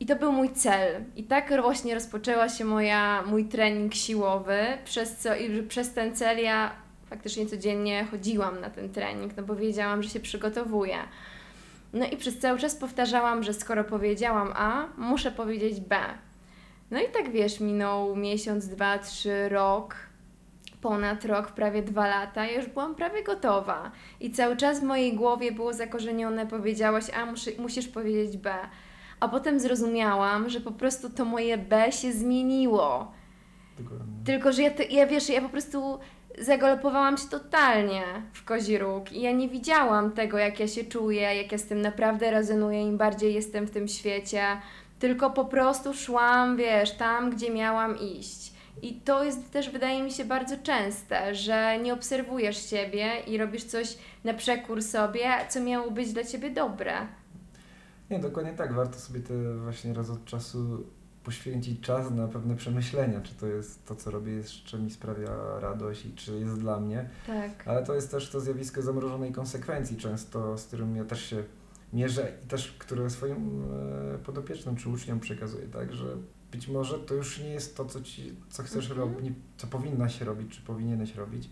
[0.00, 1.04] I to był mój cel.
[1.16, 6.38] I tak właśnie rozpoczęła się moja, mój trening siłowy, przez co i przez ten cel
[6.38, 6.72] ja
[7.10, 10.96] faktycznie codziennie chodziłam na ten trening, no bo wiedziałam, że się przygotowuję.
[11.92, 15.96] No i przez cały czas powtarzałam, że skoro powiedziałam A, muszę powiedzieć B.
[16.90, 19.96] No i tak wiesz, minął miesiąc, dwa, trzy, rok,
[20.82, 23.90] ponad rok, prawie dwa lata, ja już byłam prawie gotowa.
[24.20, 28.54] I cały czas w mojej głowie było zakorzenione, powiedziałaś A, muszy, musisz powiedzieć B.
[29.20, 33.12] A potem zrozumiałam, że po prostu to moje B się zmieniło.
[33.78, 34.06] Dokładnie.
[34.24, 35.98] Tylko, że ja, te, ja wiesz, ja po prostu
[36.38, 38.02] zagalopowałam się totalnie
[38.32, 41.66] w kozi róg i ja nie widziałam tego, jak ja się czuję, jak ja z
[41.66, 44.42] tym naprawdę rezonuję, im bardziej jestem w tym świecie,
[44.98, 48.51] tylko po prostu szłam, wiesz, tam, gdzie miałam iść.
[48.82, 53.64] I to jest też, wydaje mi się, bardzo częste, że nie obserwujesz siebie i robisz
[53.64, 56.92] coś na przekór sobie, co miało być dla ciebie dobre.
[58.10, 58.72] Nie, dokładnie tak.
[58.72, 60.84] Warto sobie te właśnie raz od czasu
[61.24, 65.60] poświęcić czas na pewne przemyślenia, czy to jest to, co robię, jest, czy mi sprawia
[65.60, 67.08] radość i czy jest dla mnie.
[67.26, 67.50] Tak.
[67.66, 71.44] Ale to jest też to zjawisko zamrożonej konsekwencji często, z którym ja też się
[71.92, 73.62] mierzę i też, które swoim
[74.14, 76.16] e, podopiecznym czy uczniom przekazuję, tak, że
[76.52, 79.00] być może to już nie jest to, co, ci, co chcesz Mhm.
[79.00, 81.48] robić, co powinnaś robić, czy powinieneś robić.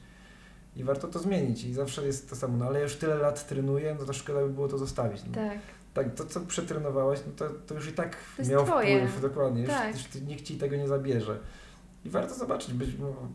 [0.77, 1.65] I warto to zmienić.
[1.65, 2.57] I zawsze jest to samo.
[2.57, 5.23] No ale ja już tyle lat trenuję, no to szkoda by było to zostawić.
[5.27, 5.33] No.
[5.35, 5.59] Tak.
[5.95, 8.17] Tak, to co przetrenowałeś, no to, to już i tak
[8.51, 8.99] miał twoje.
[9.09, 9.95] wpływ, dokładnie, już, Tak.
[9.95, 11.39] już ty- nikt ci tego nie zabierze.
[12.05, 12.91] I warto zobaczyć, być,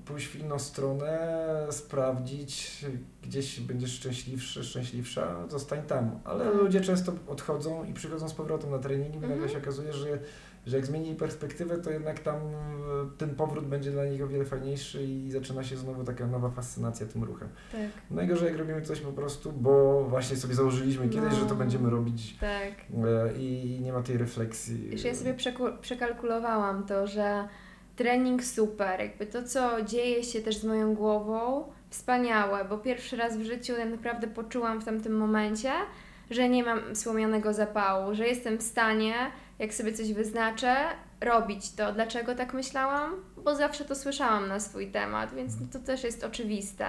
[0.05, 1.37] pójść w inną stronę,
[1.71, 2.85] sprawdzić,
[3.23, 6.19] gdzieś będziesz szczęśliwszy, szczęśliwsza, zostań tam.
[6.23, 6.53] Ale Tak.
[6.55, 9.51] ludzie często odchodzą i przychodzą z powrotem na trening i nagle Mhm.
[9.53, 10.19] się okazuje, że,
[10.65, 12.41] że jak zmienili perspektywę, to jednak tam e,
[13.17, 17.05] ten powrót będzie dla nich o wiele fajniejszy i zaczyna się znowu taka nowa fascynacja
[17.07, 17.47] tym ruchem.
[17.71, 21.39] Tak, Najgorzej jak robimy coś po prostu, bo właśnie sobie założyliśmy kiedyś, No.
[21.39, 22.73] że to będziemy robić tak.
[23.05, 24.89] E, i nie ma tej refleksji.
[24.89, 25.35] Wiesz, ja sobie
[25.81, 27.47] przekalkulowałam to, że
[27.95, 33.37] trening super, jakby to, co dzieje się też z moją głową, wspaniałe, bo pierwszy raz
[33.37, 35.71] w życiu tak naprawdę poczułam w tamtym momencie,
[36.31, 39.13] że nie mam słomianego zapału, że jestem w stanie,
[39.59, 40.75] jak sobie coś wyznaczę,
[41.21, 41.93] robić to.
[41.93, 43.11] Dlaczego tak myślałam?
[43.37, 46.85] Bo zawsze to słyszałam na swój temat, więc no to też jest oczywiste,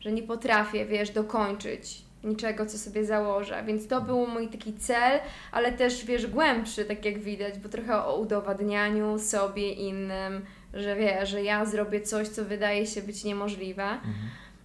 [0.00, 3.62] że nie potrafię, wiesz, dokończyć niczego, co sobie założę.
[3.66, 5.20] Więc to był mój taki cel,
[5.52, 10.44] ale też, wiesz, głębszy, tak jak widać, bo trochę o udowadnianiu sobie innym,
[10.74, 13.82] że wiesz, że ja zrobię coś, co wydaje się być niemożliwe.
[13.82, 14.14] Mhm.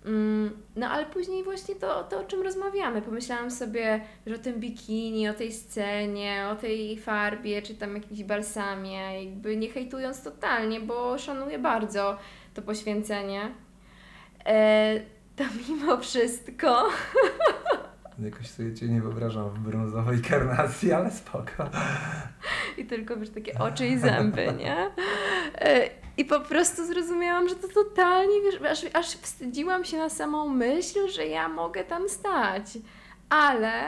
[0.06, 3.01] Mm, No ale później właśnie to, to, o czym rozmawiamy.
[3.01, 8.24] Pomyślałam sobie, że o tym bikini, o tej scenie, o tej farbie, czy tam jakimś
[8.24, 12.18] balsamie, jakby nie hejtując totalnie, bo szanuję bardzo
[12.53, 13.51] to poświęcenie.
[14.45, 14.99] E,
[15.36, 16.89] to mimo wszystko
[18.20, 21.70] Jakoś sobie Cię nie wyobrażam w brązowej karnacji, ale spoko.
[22.78, 24.76] i tylko wiesz, takie oczy i zęby, nie?
[25.58, 30.49] E, I po prostu zrozumiałam, że to totalnie, wiesz, aż, aż wstydziłam się na samą
[30.49, 32.78] myśl, że ja mogę tam stać.
[33.30, 33.84] Ale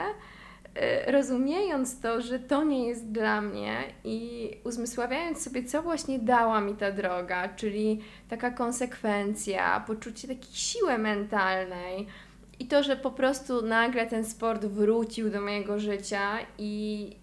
[0.74, 6.60] e, rozumiejąc to, że to nie jest dla mnie i uzmysławiając sobie, co właśnie dała
[6.60, 12.06] mi ta droga, czyli taka konsekwencja, poczucie takiej siły mentalnej
[12.58, 17.16] i to, że po prostu nagle ten sport wrócił do mojego życia i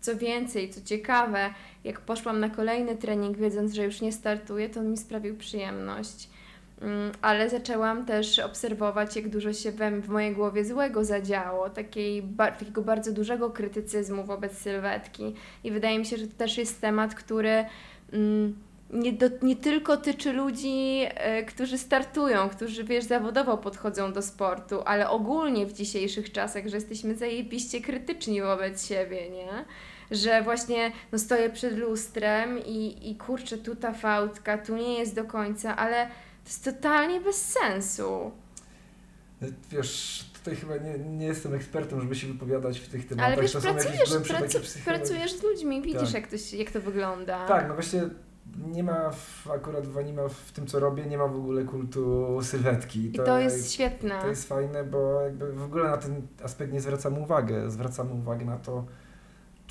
[0.00, 4.80] co więcej, co ciekawe, jak poszłam na kolejny trening, wiedząc, że już nie startuję, to
[4.80, 6.28] on mi sprawił przyjemność.
[6.80, 12.22] Mm, Ale zaczęłam też obserwować, jak dużo się we, w mojej głowie złego zadziało, takiej,
[12.36, 15.34] takiego bardzo dużego krytycyzmu wobec sylwetki.
[15.64, 17.64] I wydaje mi się, że to też jest temat, który
[18.12, 18.56] mm,
[18.92, 24.82] nie, do, nie tylko tyczy ludzi, e, którzy startują, którzy wiesz, zawodowo podchodzą do sportu,
[24.84, 29.64] ale ogólnie w dzisiejszych czasach, że jesteśmy zajebiście krytyczni wobec siebie, nie?
[30.12, 35.14] Że właśnie no, stoję przed lustrem i, i kurczę, tu ta fałdka, tu nie jest
[35.14, 36.06] do końca, ale
[36.44, 38.30] to jest totalnie bez sensu.
[39.70, 43.32] Wiesz, tutaj chyba nie, nie jestem ekspertem, żeby się wypowiadać w tych tematach.
[43.32, 46.14] Ale wiesz, to pracujesz, pracu, pracujesz z ludźmi, widzisz Tak.
[46.14, 47.46] jak, to, się- jak to wygląda.
[47.46, 48.02] Tak, no właśnie
[48.66, 52.38] nie ma w, akurat w anime, w tym co robię, nie ma w ogóle kultu
[52.42, 53.06] sylwetki.
[53.06, 54.20] I to jest świetne.
[54.20, 57.70] To jest fajne, bo jakby w ogóle na ten aspekt nie zwracamy uwagę.
[57.70, 58.84] Zwracamy uwagę na to,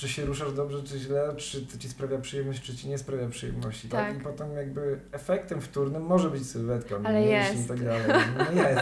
[0.01, 3.27] czy się ruszasz dobrze, czy źle, czy to ci sprawia przyjemność, czy ci nie sprawia
[3.29, 3.89] przyjemności.
[3.89, 4.07] Tak.
[4.07, 4.21] Tak.
[4.21, 7.65] I potem jakby efektem wtórnym może być sylwetka, Ale jest.
[7.65, 8.01] i tak dalej.
[8.55, 8.81] No jest,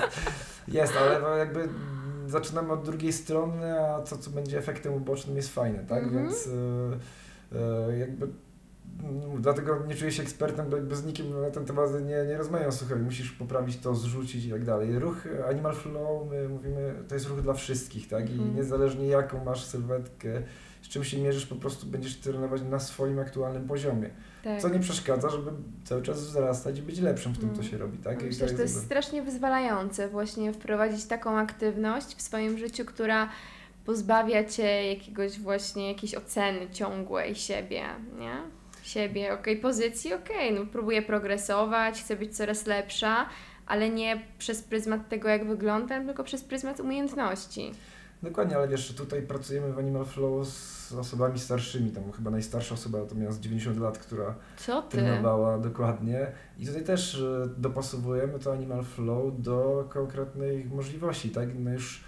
[0.67, 1.73] jest, ale no jakby mm,
[2.27, 6.03] zaczynamy od drugiej strony, a to, co będzie efektem ubocznym jest fajne, tak?
[6.03, 6.23] Mhm.
[6.23, 6.49] Więc y,
[7.91, 8.25] y, jakby
[9.03, 12.37] mm, Dlatego nie czuję się ekspertem, bo jakby z nikim na ten temat nie, nie
[12.37, 12.71] rozmawiam.
[12.71, 14.99] Słuchaj, musisz poprawić to, zrzucić i tak dalej.
[14.99, 18.29] Ruch Animal Flow, my mówimy, to jest ruch dla wszystkich, tak?
[18.29, 18.55] I Mhm.
[18.55, 20.41] niezależnie jaką masz sylwetkę,
[20.81, 24.09] z czym się mierzysz, po prostu będziesz trenować na swoim aktualnym poziomie.
[24.43, 24.61] tak.
[24.61, 25.51] Co nie przeszkadza, żeby
[25.83, 27.69] cały czas wzrastać i być lepszym w tym, co Mhm.
[27.71, 28.21] się robi, tak?
[28.21, 33.29] I Myślę, że to jest strasznie wyzwalające właśnie wprowadzić taką aktywność w swoim życiu, która
[33.85, 37.83] pozbawia Cię jakiegoś właśnie, jakiejś oceny ciągłej siebie,
[38.19, 38.33] nie?
[38.83, 43.25] Siebie, okej, pozycji, okej, no próbuję progresować, chcę być coraz lepsza,
[43.67, 47.71] ale nie przez pryzmat tego, jak wyglądam, tylko przez pryzmat umiejętności.
[48.23, 52.99] Dokładnie, ale wiesz, tutaj pracujemy w Animal Flow z osobami starszymi, tam chyba najstarsza osoba
[53.05, 54.97] to miała z 90 lat, która Co Ty?
[54.97, 56.31] trenowała dokładnie.
[56.59, 61.49] I tutaj też e, dopasowujemy to Animal Flow do konkretnej możliwości, tak?
[61.59, 62.03] No już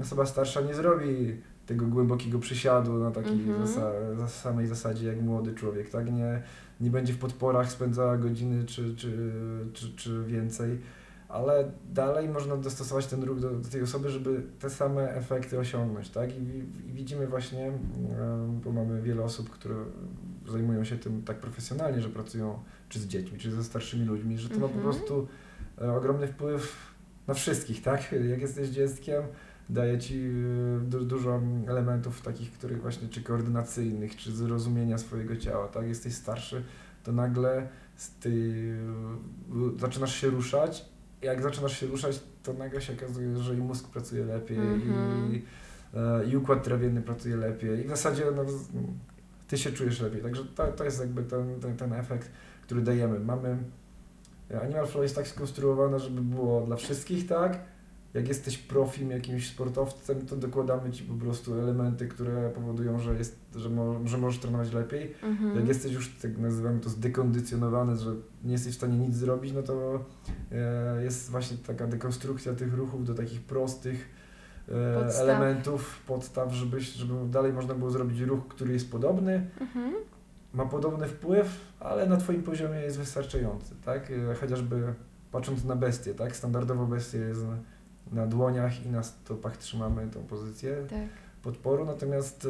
[0.00, 3.66] osoba starsza nie zrobi tego głębokiego przysiadu na takiej Mhm.
[3.66, 6.12] zasa- za samej zasadzie jak młody człowiek, tak?
[6.12, 6.42] Nie,
[6.80, 9.30] nie będzie w podporach spędzała godziny czy, czy,
[9.72, 10.78] czy, czy więcej,
[11.34, 16.10] ale dalej można dostosować ten ruch do, do tej osoby, żeby te same efekty osiągnąć,
[16.10, 16.36] tak?
[16.36, 16.40] I,
[16.88, 19.74] i widzimy właśnie, em, bo mamy wiele osób, które
[20.48, 22.58] zajmują się tym tak profesjonalnie, że pracują
[22.88, 24.82] czy z dziećmi, czy ze starszymi ludźmi, że to ma po Mhm.
[24.82, 25.26] prostu
[25.82, 26.76] e, ogromny wpływ
[27.26, 28.12] na wszystkich, tak?
[28.30, 29.22] Jak jesteś dzieckiem,
[29.68, 35.68] daje ci e, du dużo elementów takich, których właśnie, czy koordynacyjnych, czy zrozumienia swojego ciała,
[35.68, 35.86] tak?
[35.88, 36.62] Jesteś starszy,
[37.04, 37.68] to nagle
[38.20, 38.30] ty,
[39.76, 40.93] e, zaczynasz się ruszać,
[41.24, 45.34] jak zaczynasz się ruszać, to nagle się okazuje, że i mózg pracuje lepiej, Mhm.
[45.34, 45.44] i,
[45.94, 48.44] e, i układ trawienny pracuje lepiej, i w zasadzie no,
[49.48, 50.22] ty się czujesz lepiej.
[50.22, 52.30] Także to, to jest jakby ten, ten, ten efekt,
[52.62, 53.20] który dajemy.
[53.20, 53.56] Mamy.
[54.62, 57.60] Animal Flow jest tak skonstruowane, żeby było dla wszystkich, tak?
[58.14, 63.36] Jak jesteś profim, jakimś sportowcem, to dokładamy ci po prostu elementy, które powodują, że, jest,
[63.56, 65.14] że, mo, że możesz trenować lepiej.
[65.22, 65.56] Mhm.
[65.56, 69.62] Jak jesteś już, tak nazywamy to, zdekondycjonowany, że nie jesteś w stanie nic zrobić, no
[69.62, 70.04] to
[70.52, 74.08] e, jest właśnie taka dekonstrukcja tych ruchów do takich prostych
[74.68, 75.22] e, Podstaw.
[75.22, 79.94] elementów, podstaw, żebyś, żeby dalej można było zrobić ruch, który jest podobny, Mhm.
[80.54, 84.10] ma podobny wpływ, ale na Twoim poziomie jest wystarczający, tak?
[84.10, 84.94] E, Chociażby
[85.32, 86.36] patrząc na bestię, tak?
[86.36, 87.46] Standardowo bestia jest
[88.14, 91.08] na, dłoniach i na stopach trzymamy tą pozycję Tak.
[91.42, 92.48] podporu, natomiast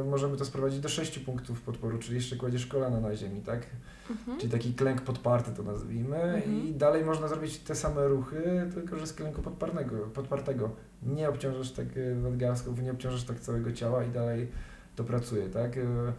[0.00, 3.66] e, możemy to sprowadzić do sześciu punktów podporu, czyli jeszcze kładziesz kolana na ziemi, tak?
[4.10, 4.38] Mhm.
[4.38, 6.66] Czyli taki klęk podparty to nazwijmy Mhm.
[6.66, 10.70] i dalej można zrobić te same ruchy, tylko że z klęku podparnego, podpartego.
[11.02, 14.48] Nie obciążasz tak e, nadgarstków, nie obciążasz tak całego ciała i dalej
[14.96, 15.76] to pracuje, tak?
[15.76, 16.12] E,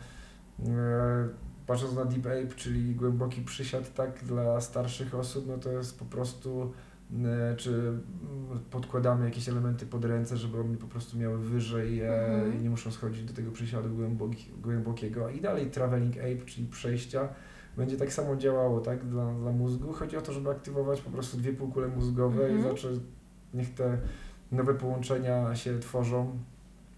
[1.67, 6.05] Patrząc na Deep Ape, czyli głęboki przysiad, tak, dla starszych osób, no to jest po
[6.05, 6.73] prostu
[7.57, 7.99] czy mm,
[8.71, 12.59] podkładamy jakieś elementy pod ręce, żeby one po prostu miały wyżej e, Mhm.
[12.59, 15.29] i nie muszą schodzić do tego przysiadu głęboki, głębokiego.
[15.29, 17.29] I dalej Traveling Ape, czyli przejścia,
[17.77, 19.93] będzie tak samo działało tak, dla, dla mózgu.
[19.93, 22.61] Chodzi o to, żeby aktywować po prostu dwie półkule mózgowe i Mhm.
[22.61, 22.99] znaczy
[23.53, 23.97] niech te
[24.51, 26.39] nowe połączenia się tworzą,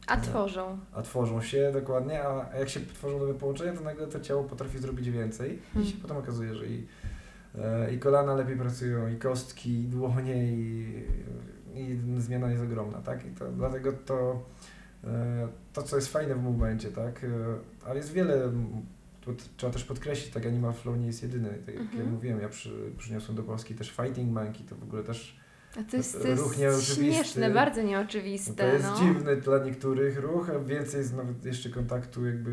[0.08, 0.78] A tworzą.
[0.94, 4.80] a tworzą się dokładnie, a jak się tworzą nowe połączenia, to nagle to ciało potrafi
[4.80, 5.92] zrobić więcej i Hmm.
[5.92, 7.08] się potem okazuje, że i, e,
[7.94, 10.86] i kolana lepiej pracują, i kostki, i dłonie, i,
[11.76, 13.26] i zmiana jest ogromna, tak?
[13.26, 14.46] I to, dlatego to,
[15.04, 17.24] e, to, co jest fajne w momencie, tak?
[17.24, 17.28] E,
[17.86, 18.52] ale jest wiele,
[19.58, 22.12] trzeba też podkreślić, tak Animal Flow nie jest jedyny, tak jak ja Mhm.
[22.12, 25.41] mówiłem, ja przy, przyniosłem do Polski też Fighting Monkey, to w ogóle też
[25.80, 28.54] A to jest, to Ruch jest śmieszne, bardzo no nieoczywiste.
[28.54, 28.98] to jest no.
[28.98, 32.52] dziwny dla niektórych ruch, a więcej jest nawet jeszcze kontaktu jakby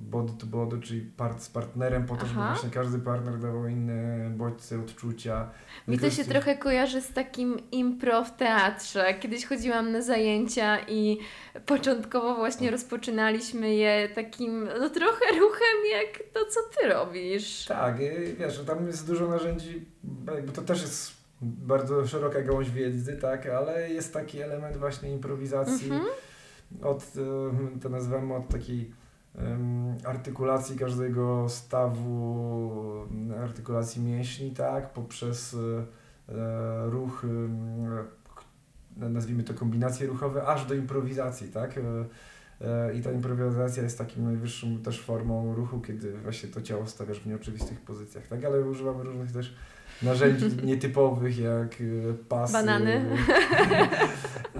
[0.00, 2.52] body to body, czyli part z partnerem, po to, żeby Aha.
[2.52, 5.50] właśnie każdy partner dawał inne bodźce, odczucia.
[5.88, 9.14] Mi to się trochę kojarzy z takim impro w teatrze.
[9.14, 11.18] Kiedyś chodziłam na zajęcia i
[11.66, 17.64] początkowo właśnie rozpoczynaliśmy je takim, no trochę ruchem jak to, co ty robisz.
[17.66, 22.70] Tak, i wiesz, tam jest dużo narzędzi, bo jakby to też jest bardzo szeroka gałąź
[22.70, 26.10] wiedzy, tak, ale jest taki element właśnie improwizacji Mhm.
[26.82, 28.90] od, em, to nazywamy od takiej
[29.36, 33.06] em, artykulacji każdego stawu,
[33.42, 35.58] artykulacji mięśni, tak, poprzez e,
[36.34, 37.22] e, ruch
[38.34, 38.44] k-
[39.08, 41.78] nazwijmy to kombinacje ruchowe, aż do improwizacji, tak?
[41.78, 41.82] E,
[42.88, 47.20] e, I ta improwizacja jest takim najwyższą też formą ruchu, kiedy właśnie to ciało stawiasz
[47.20, 48.44] w nieoczywistych pozycjach, tak?
[48.44, 49.56] Ale używamy różnych też
[50.02, 52.52] narzędzi nietypowych, jak e, pasy.
[52.52, 53.04] Banany.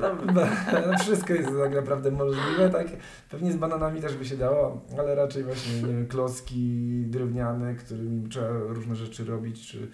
[0.01, 2.86] No, no, wszystko jest tak naprawdę możliwe, tak?
[3.30, 8.28] Pewnie z bananami też by się dało, ale raczej właśnie nie wiem, klocki drewniane, którymi
[8.28, 9.89] trzeba różne rzeczy robić, czy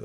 [0.00, 0.04] e,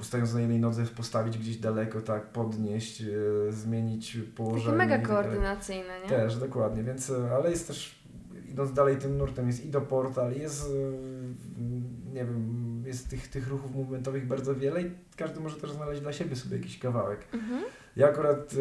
[0.00, 4.64] ustając na jednej nodze postawić gdzieś daleko, tak, podnieść, e, zmienić położenie.
[4.64, 6.08] Takie mega tak koordynacyjne, nie?
[6.08, 8.04] Też, dokładnie, więc, e, ale jest też,
[8.48, 10.74] idąc dalej tym nurtem, jest i do portal, jest, e,
[12.14, 12.59] nie wiem,
[12.90, 16.56] jest tych, tych ruchów momentowych bardzo wiele i każdy może też znaleźć dla siebie sobie
[16.56, 17.20] jakiś kawałek.
[17.32, 17.62] Mhm.
[17.96, 18.54] Ja akurat,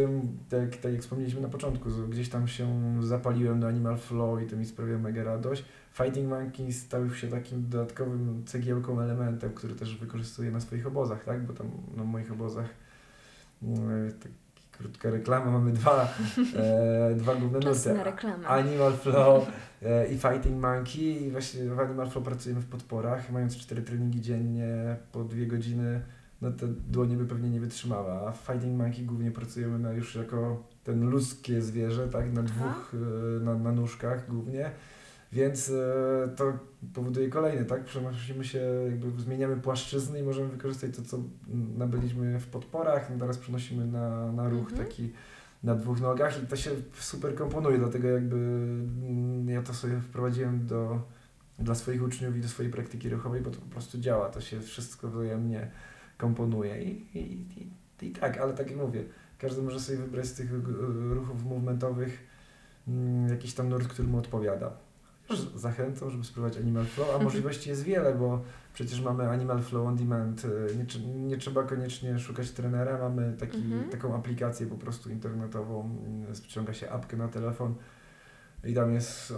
[0.49, 4.55] tak, tak jak wspomnieliśmy na początku, gdzieś tam się zapaliłem do Animal Flow i to
[4.57, 5.65] mi sprawia mega radość.
[5.93, 11.45] Fighting Monkey stał się takim dodatkowym cegiełką, elementem, który też wykorzystuję na swoich obozach, tak?
[11.45, 12.69] Bo tam na moich obozach
[13.61, 13.69] yy,
[14.19, 14.31] tak,
[14.79, 16.13] krótka reklama, mamy dwa,
[16.55, 17.93] e, dwa główne nurty.
[18.47, 19.47] Animal Flow
[19.81, 24.21] e, i Fighting Monkey i właśnie w Animal Flow pracujemy w podporach, mając cztery treningi
[24.21, 26.01] dziennie po dwie godziny,
[26.41, 30.15] no te dłonie by pewnie nie wytrzymały, a w Fighting Monkey głównie pracujemy na już
[30.15, 32.49] jako ten ludzkie zwierzę, tak, na Aha.
[32.49, 34.71] dwóch, e, na, na nóżkach głównie,
[35.31, 36.53] więc e, to
[36.93, 41.17] powoduje kolejny, tak, przenosimy się, jakby zmieniamy płaszczyzny i możemy wykorzystać to, co
[41.77, 44.87] nabyliśmy w podporach, no teraz przenosimy na, na ruch Mhm.
[44.87, 45.11] taki
[45.63, 50.67] na dwóch nogach i to się super komponuje, dlatego jakby mm, ja to sobie wprowadziłem
[50.67, 51.01] do,
[51.59, 54.61] dla swoich uczniów i do swojej praktyki ruchowej, bo to po prostu działa, to się
[54.61, 55.71] wszystko wzajemnie
[56.17, 57.19] komponuje i, i,
[57.61, 57.69] i,
[58.05, 59.03] i tak, ale tak jak mówię,
[59.37, 60.57] każdy może sobie wybrać z tych y,
[61.13, 62.27] ruchów movementowych
[62.87, 64.88] mm, jakiś tam nurt, który mu odpowiada.
[65.55, 67.23] Zachęcam, żeby spróbować Animal Flow, a Mhm.
[67.23, 68.41] możliwości jest wiele, bo
[68.73, 73.57] przecież mamy Animal Flow on Demand, y, nie, nie trzeba koniecznie szukać trenera, mamy taki,
[73.57, 73.89] Mhm.
[73.89, 75.89] taką aplikację po prostu internetową,
[76.31, 77.75] y, ściąga się apkę na telefon
[78.63, 79.33] i tam jest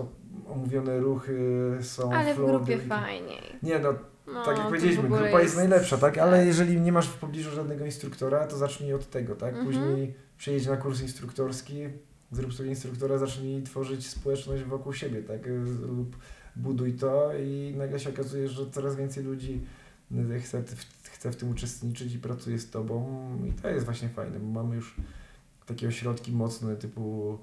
[0.48, 1.38] omówione ruchy,
[1.82, 2.90] są Ale w flow grupie building.
[2.90, 3.42] fajniej.
[3.64, 3.94] Nie no,
[4.34, 6.18] No, tak jak powiedzieliśmy, w grupa jest, najlepsza, tak?
[6.18, 9.50] Ale jeżeli nie masz w pobliżu żadnego instruktora, to zacznij od tego, tak?
[9.50, 9.66] Mhm.
[9.66, 11.90] Później przyjedź na kurs instruktorski,
[12.32, 15.42] zrób sobie instruktora, zacznij tworzyć społeczność wokół siebie, tak?
[15.88, 16.16] Lub
[16.56, 19.62] buduj to i nagle się okazuje, że coraz więcej ludzi
[20.36, 24.10] y, chce, w- chce w tym uczestniczyć i pracuje z tobą i to jest właśnie
[24.10, 24.96] fajne, bo mamy już
[25.66, 27.38] takie ośrodki mocne typu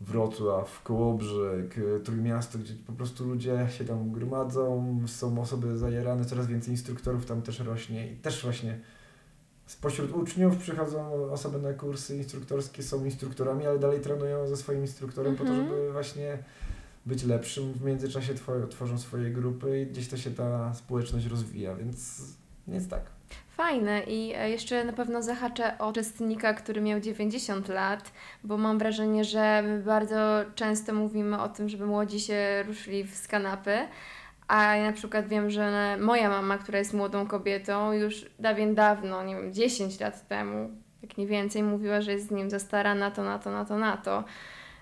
[0.00, 6.46] Wrocław, Kołobrzeg, y, Trójmiasto, gdzie po prostu ludzie się tam gromadzą, są osoby zajarane, coraz
[6.46, 8.80] więcej instruktorów tam też rośnie i też właśnie
[9.70, 15.36] spośród uczniów przychodzą osoby na kursy instruktorskie, są instruktorami, ale dalej trenują ze swoim instruktorem
[15.36, 15.68] po to, Mhm.
[15.68, 16.38] żeby właśnie
[17.06, 17.72] być lepszym.
[17.72, 22.22] W międzyczasie two- tworzą swoje grupy i gdzieś to się ta społeczność rozwija, więc,
[22.68, 23.02] więc tak.
[23.56, 28.12] Fajne i e, jeszcze na pewno zahaczę o uczestnika, który miał 90 lat,
[28.44, 33.28] bo mam wrażenie, że my bardzo często mówimy o tym, żeby młodzi się ruszyli z
[33.28, 33.78] kanapy,
[34.50, 39.24] a ja na przykład wiem, że moja mama, która jest młodą kobietą, już dawien dawno,
[39.24, 40.70] nie wiem, 10 lat temu,
[41.02, 43.64] jak nie więcej, mówiła, że jest z nim za stara na to, na to, na
[43.64, 44.24] to, na to.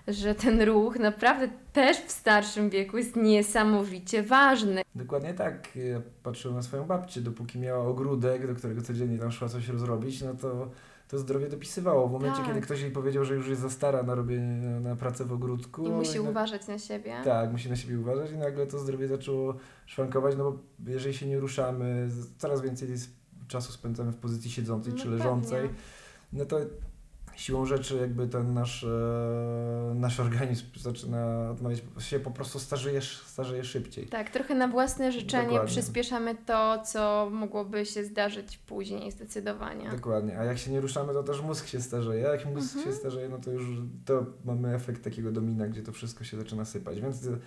[0.07, 4.81] Że ten ruch naprawdę też w starszym wieku jest niesamowicie ważny.
[4.95, 5.75] Dokładnie tak.
[5.75, 10.21] Ja patrzyłem na swoją babcię, dopóki miała ogródek, do którego codziennie tam szła coś rozrobić,
[10.21, 10.69] no to
[11.09, 12.07] to zdrowie dopisywało.
[12.07, 12.47] W momencie, Tak.
[12.47, 15.87] kiedy ktoś jej powiedział, że już jest za stara na robienie, na pracę w ogródku.
[15.87, 17.15] I musi na- uważać na siebie.
[17.23, 19.53] Tak, musi na siebie uważać i nagle to zdrowie zaczęło
[19.85, 22.89] szwankować, no bo jeżeli się nie ruszamy, coraz więcej
[23.47, 25.77] czasu spędzamy w pozycji siedzącej No czy leżącej, pewnie.
[26.33, 26.57] no to
[27.39, 33.63] siłą rzeczy jakby ten nasz, e, nasz organizm zaczyna odmawiać, się po prostu starzeje, starzeje
[33.63, 34.07] szybciej.
[34.07, 35.67] Tak, trochę na własne życzenie Dokładnie.
[35.69, 39.89] przyspieszamy to, co mogłoby się zdarzyć później zdecydowanie.
[39.89, 42.85] Dokładnie, a jak się nie ruszamy, to też mózg się starzeje, a jak mózg Mhm.
[42.85, 43.63] się starzeje, no to już
[44.05, 47.37] to mamy efekt takiego domina, gdzie to wszystko się zaczyna sypać, więc e,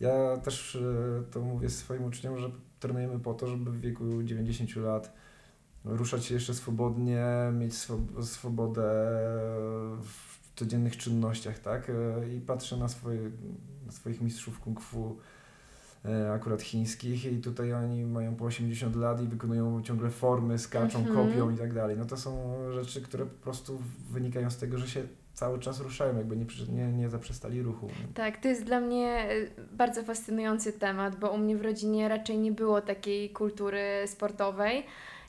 [0.00, 4.76] ja też e, to mówię swoim uczniom, że trenujemy po to, żeby w wieku 90
[4.76, 5.12] lat
[5.84, 7.24] ruszać się jeszcze swobodnie,
[7.58, 8.82] mieć swo- swobodę
[10.02, 11.90] w codziennych czynnościach, tak?
[11.90, 13.20] E, I patrzę na, swoje,
[13.86, 15.16] na swoich mistrzów kung fu,
[16.04, 20.98] e, akurat chińskich i tutaj oni mają po 80 lat i wykonują ciągle formy, skaczą,
[20.98, 21.16] Mhm.
[21.16, 21.96] kopią i tak dalej.
[21.96, 23.78] No to są rzeczy, które po prostu
[24.10, 25.02] wynikają z tego, że się
[25.34, 27.88] cały czas ruszają, jakby nie, nie, nie zaprzestali ruchu.
[28.14, 32.38] Tak, to jest dla mnie y, bardzo fascynujący temat, bo u mnie w rodzinie raczej
[32.38, 34.84] nie było takiej kultury sportowej.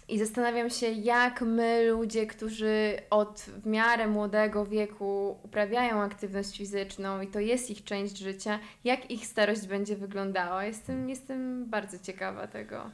[0.08, 7.22] I zastanawiam się, jak my, ludzie, którzy od w miarę młodego wieku uprawiają aktywność fizyczną
[7.22, 10.66] i to jest ich część życia, jak ich starość będzie wyglądała.
[10.66, 12.90] Jestem, jestem bardzo ciekawa tego.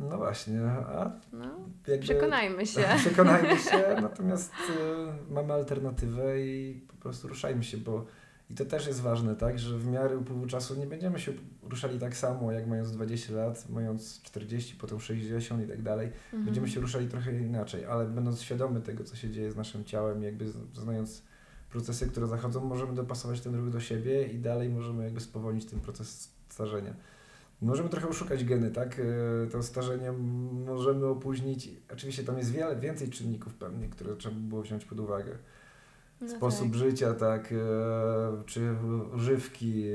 [0.00, 1.44] No właśnie, a No,
[1.86, 2.02] jakby...
[2.02, 2.84] przekonajmy się.
[3.06, 4.52] Przekonajmy się, natomiast
[5.30, 8.06] y, mamy alternatywę i po prostu ruszajmy się, bo
[8.50, 11.32] i to też jest ważne, tak, że w miarę upływu czasu nie będziemy się
[11.62, 16.06] ruszali tak samo, jak mając 20 lat, mając 40, potem 60 i tak dalej.
[16.06, 16.44] Mhm.
[16.44, 20.22] Będziemy się ruszali trochę inaczej, ale będąc świadomy tego, co się dzieje z naszym ciałem,
[20.22, 21.22] jakby znając
[21.70, 25.80] procesy, które zachodzą, możemy dopasować ten ruch do siebie i dalej możemy jakby spowolnić ten
[25.80, 26.94] proces starzenia.
[27.62, 29.00] Możemy trochę oszukać geny, tak?
[29.44, 30.12] E, To starzenie
[30.66, 31.70] możemy opóźnić.
[31.92, 35.38] Oczywiście tam jest wiele, więcej czynników pewnie, które trzeba by było wziąć pod uwagę.
[36.20, 36.74] No Sposób tak.
[36.76, 37.56] życia, tak, e,
[38.46, 38.74] czy
[39.16, 39.92] używki, e,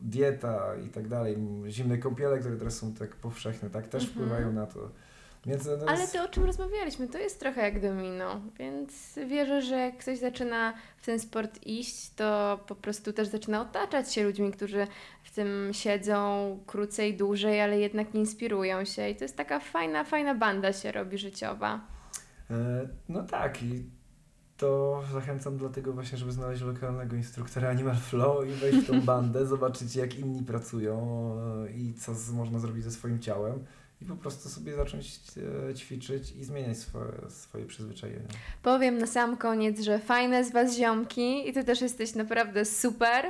[0.00, 1.36] dieta i tak dalej.
[1.68, 4.12] Zimne kąpiele, które teraz są tak powszechne, tak, też Mhm.
[4.26, 4.90] wpływają na to.
[5.46, 9.62] Więc, no, Ale jest- to, o czym rozmawialiśmy, to jest trochę jak domino, więc wierzę,
[9.62, 14.24] że jak ktoś zaczyna w ten sport iść, to po prostu też zaczyna otaczać się
[14.24, 14.86] ludźmi, którzy
[15.22, 20.34] w tym siedzą krócej, dłużej, ale jednak inspirują się i to jest taka fajna, fajna
[20.34, 21.80] banda się robi życiowa.
[22.50, 23.84] E, No tak i
[24.64, 29.46] to zachęcam dlatego właśnie, żeby znaleźć lokalnego instruktora Animal Flow i wejść w tą bandę,
[29.54, 31.30] zobaczyć jak inni pracują
[31.74, 33.64] i co z, można zrobić ze swoim ciałem
[34.04, 35.20] i po prostu sobie zacząć
[35.70, 38.28] e, ćwiczyć i zmieniać swoje, swoje przyzwyczajenia.
[38.62, 43.24] Powiem na sam koniec, że fajne z Was ziomki i Ty też jesteś naprawdę super.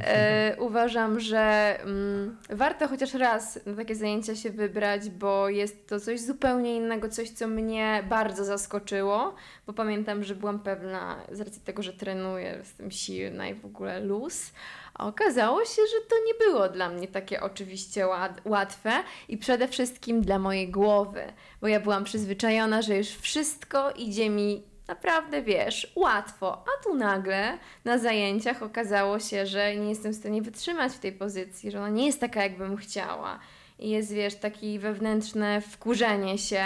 [0.00, 6.00] E, uważam, że mm, warto chociaż raz na takie zajęcia się wybrać, bo jest to
[6.00, 9.34] coś zupełnie innego, coś, co mnie bardzo zaskoczyło,
[9.66, 14.00] bo pamiętam, że byłam pewna z racji tego, że trenuję, jestem silna i w ogóle
[14.00, 14.52] luz.
[14.94, 18.06] A okazało się, że to nie było dla mnie takie oczywiście
[18.44, 18.92] łatwe
[19.28, 21.22] i przede wszystkim dla mojej głowy,
[21.60, 27.58] bo ja byłam przyzwyczajona, że już wszystko idzie mi naprawdę, wiesz, łatwo, a tu nagle
[27.84, 31.88] na zajęciach okazało się, że nie jestem w stanie wytrzymać w tej pozycji, że ona
[31.88, 33.38] nie jest taka, jakbym chciała.
[33.78, 36.64] I jest, wiesz, takie wewnętrzne wkurzenie się.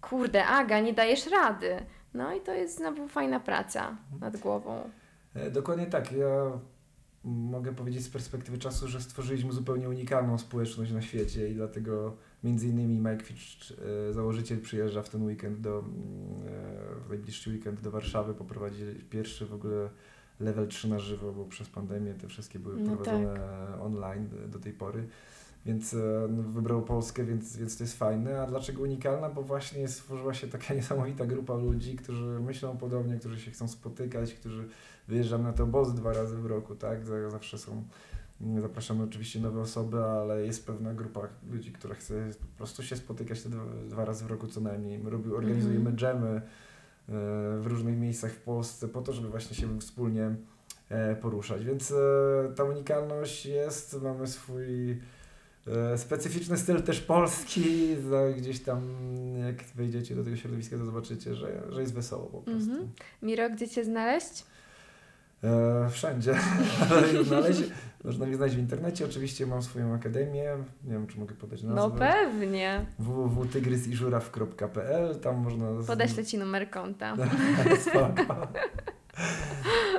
[0.00, 1.76] Kurde, Aga, nie dajesz rady.
[2.14, 4.90] No i to jest znowu fajna praca nad głową.
[5.34, 6.12] E, Dokładnie tak.
[6.12, 6.50] Ja
[7.26, 12.68] mogę powiedzieć z perspektywy czasu, że stworzyliśmy zupełnie unikalną społeczność na świecie i dlatego między
[12.68, 13.72] innymi Mike Fitch,
[14.08, 15.90] e, założyciel, przyjeżdża w ten weekend do, mm,
[16.46, 19.88] e, w najbliższy weekend do Warszawy, poprowadzi pierwszy w ogóle
[20.40, 23.40] level 3 na żywo, bo przez pandemię te wszystkie były No prowadzone
[23.80, 25.08] online do tej pory.
[25.66, 28.42] Więc e, no, wybrał Polskę, więc, więc to jest fajne.
[28.42, 29.30] A dlaczego unikalna?
[29.30, 34.34] Bo właśnie stworzyła się taka niesamowita grupa ludzi, którzy myślą podobnie, którzy się chcą spotykać,
[34.34, 34.68] którzy
[35.08, 36.98] wyjeżdżam na te obozy dwa razy w roku, tak?
[37.30, 37.82] Zawsze są,
[38.40, 42.96] mm, zapraszamy oczywiście nowe osoby, ale jest pewna grupa ludzi, która chce po prostu się
[42.96, 44.98] spotykać te dwa, dwa razy w roku co najmniej.
[44.98, 45.96] My robi, organizujemy Mhm.
[45.96, 46.42] dżemy e,
[47.60, 50.34] w różnych miejscach w Polsce po to, żeby właśnie się wspólnie
[50.88, 51.64] e, poruszać.
[51.64, 51.94] Więc
[52.56, 55.00] ta unikalność jest, mamy swój
[55.96, 57.96] specyficzny styl też polski,
[58.36, 58.80] gdzieś tam
[59.46, 62.70] jak wejdziecie do tego środowiska, to zobaczycie, że, że jest wesoło po prostu.
[62.70, 62.90] Mhm.
[63.22, 64.44] Miro, gdzie Cię znaleźć?
[65.44, 66.34] E, wszędzie.
[66.90, 67.62] Ale znaleźć,
[68.04, 69.04] można mnie znaleźć w internecie.
[69.04, 70.56] Oczywiście mam swoją akademię.
[70.84, 71.76] Nie wiem, czy mogę podać nazwę.
[71.80, 72.86] No pewnie.
[72.98, 75.82] www.tygrysiżuraw.pl Tam można...
[75.82, 77.16] z- Podeślę Ci numer konta.
[77.90, 78.48] Spoko.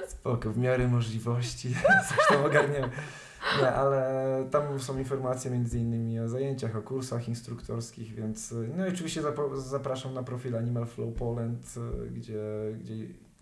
[0.08, 1.70] Spoko, w miarę możliwości.
[2.10, 2.90] Coś tam ogarniemy.
[3.60, 8.90] Nie, ale tam są informacje między innymi o zajęciach, o kursach instruktorskich, więc no i
[8.90, 9.22] oczywiście
[9.56, 12.42] zapraszam na profil Animal Flow Poland, e, gdzie,
[12.80, 12.94] gdzie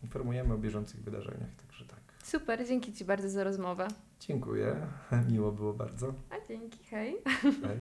[0.04, 2.00] informujemy o bieżących wydarzeniach, także tak.
[2.24, 3.88] Super, dzięki Ci bardzo za rozmowę.
[4.20, 4.76] Dziękuję,
[5.32, 6.14] miło było bardzo.
[6.30, 7.16] A dzięki, hej.
[7.42, 7.74] Hej.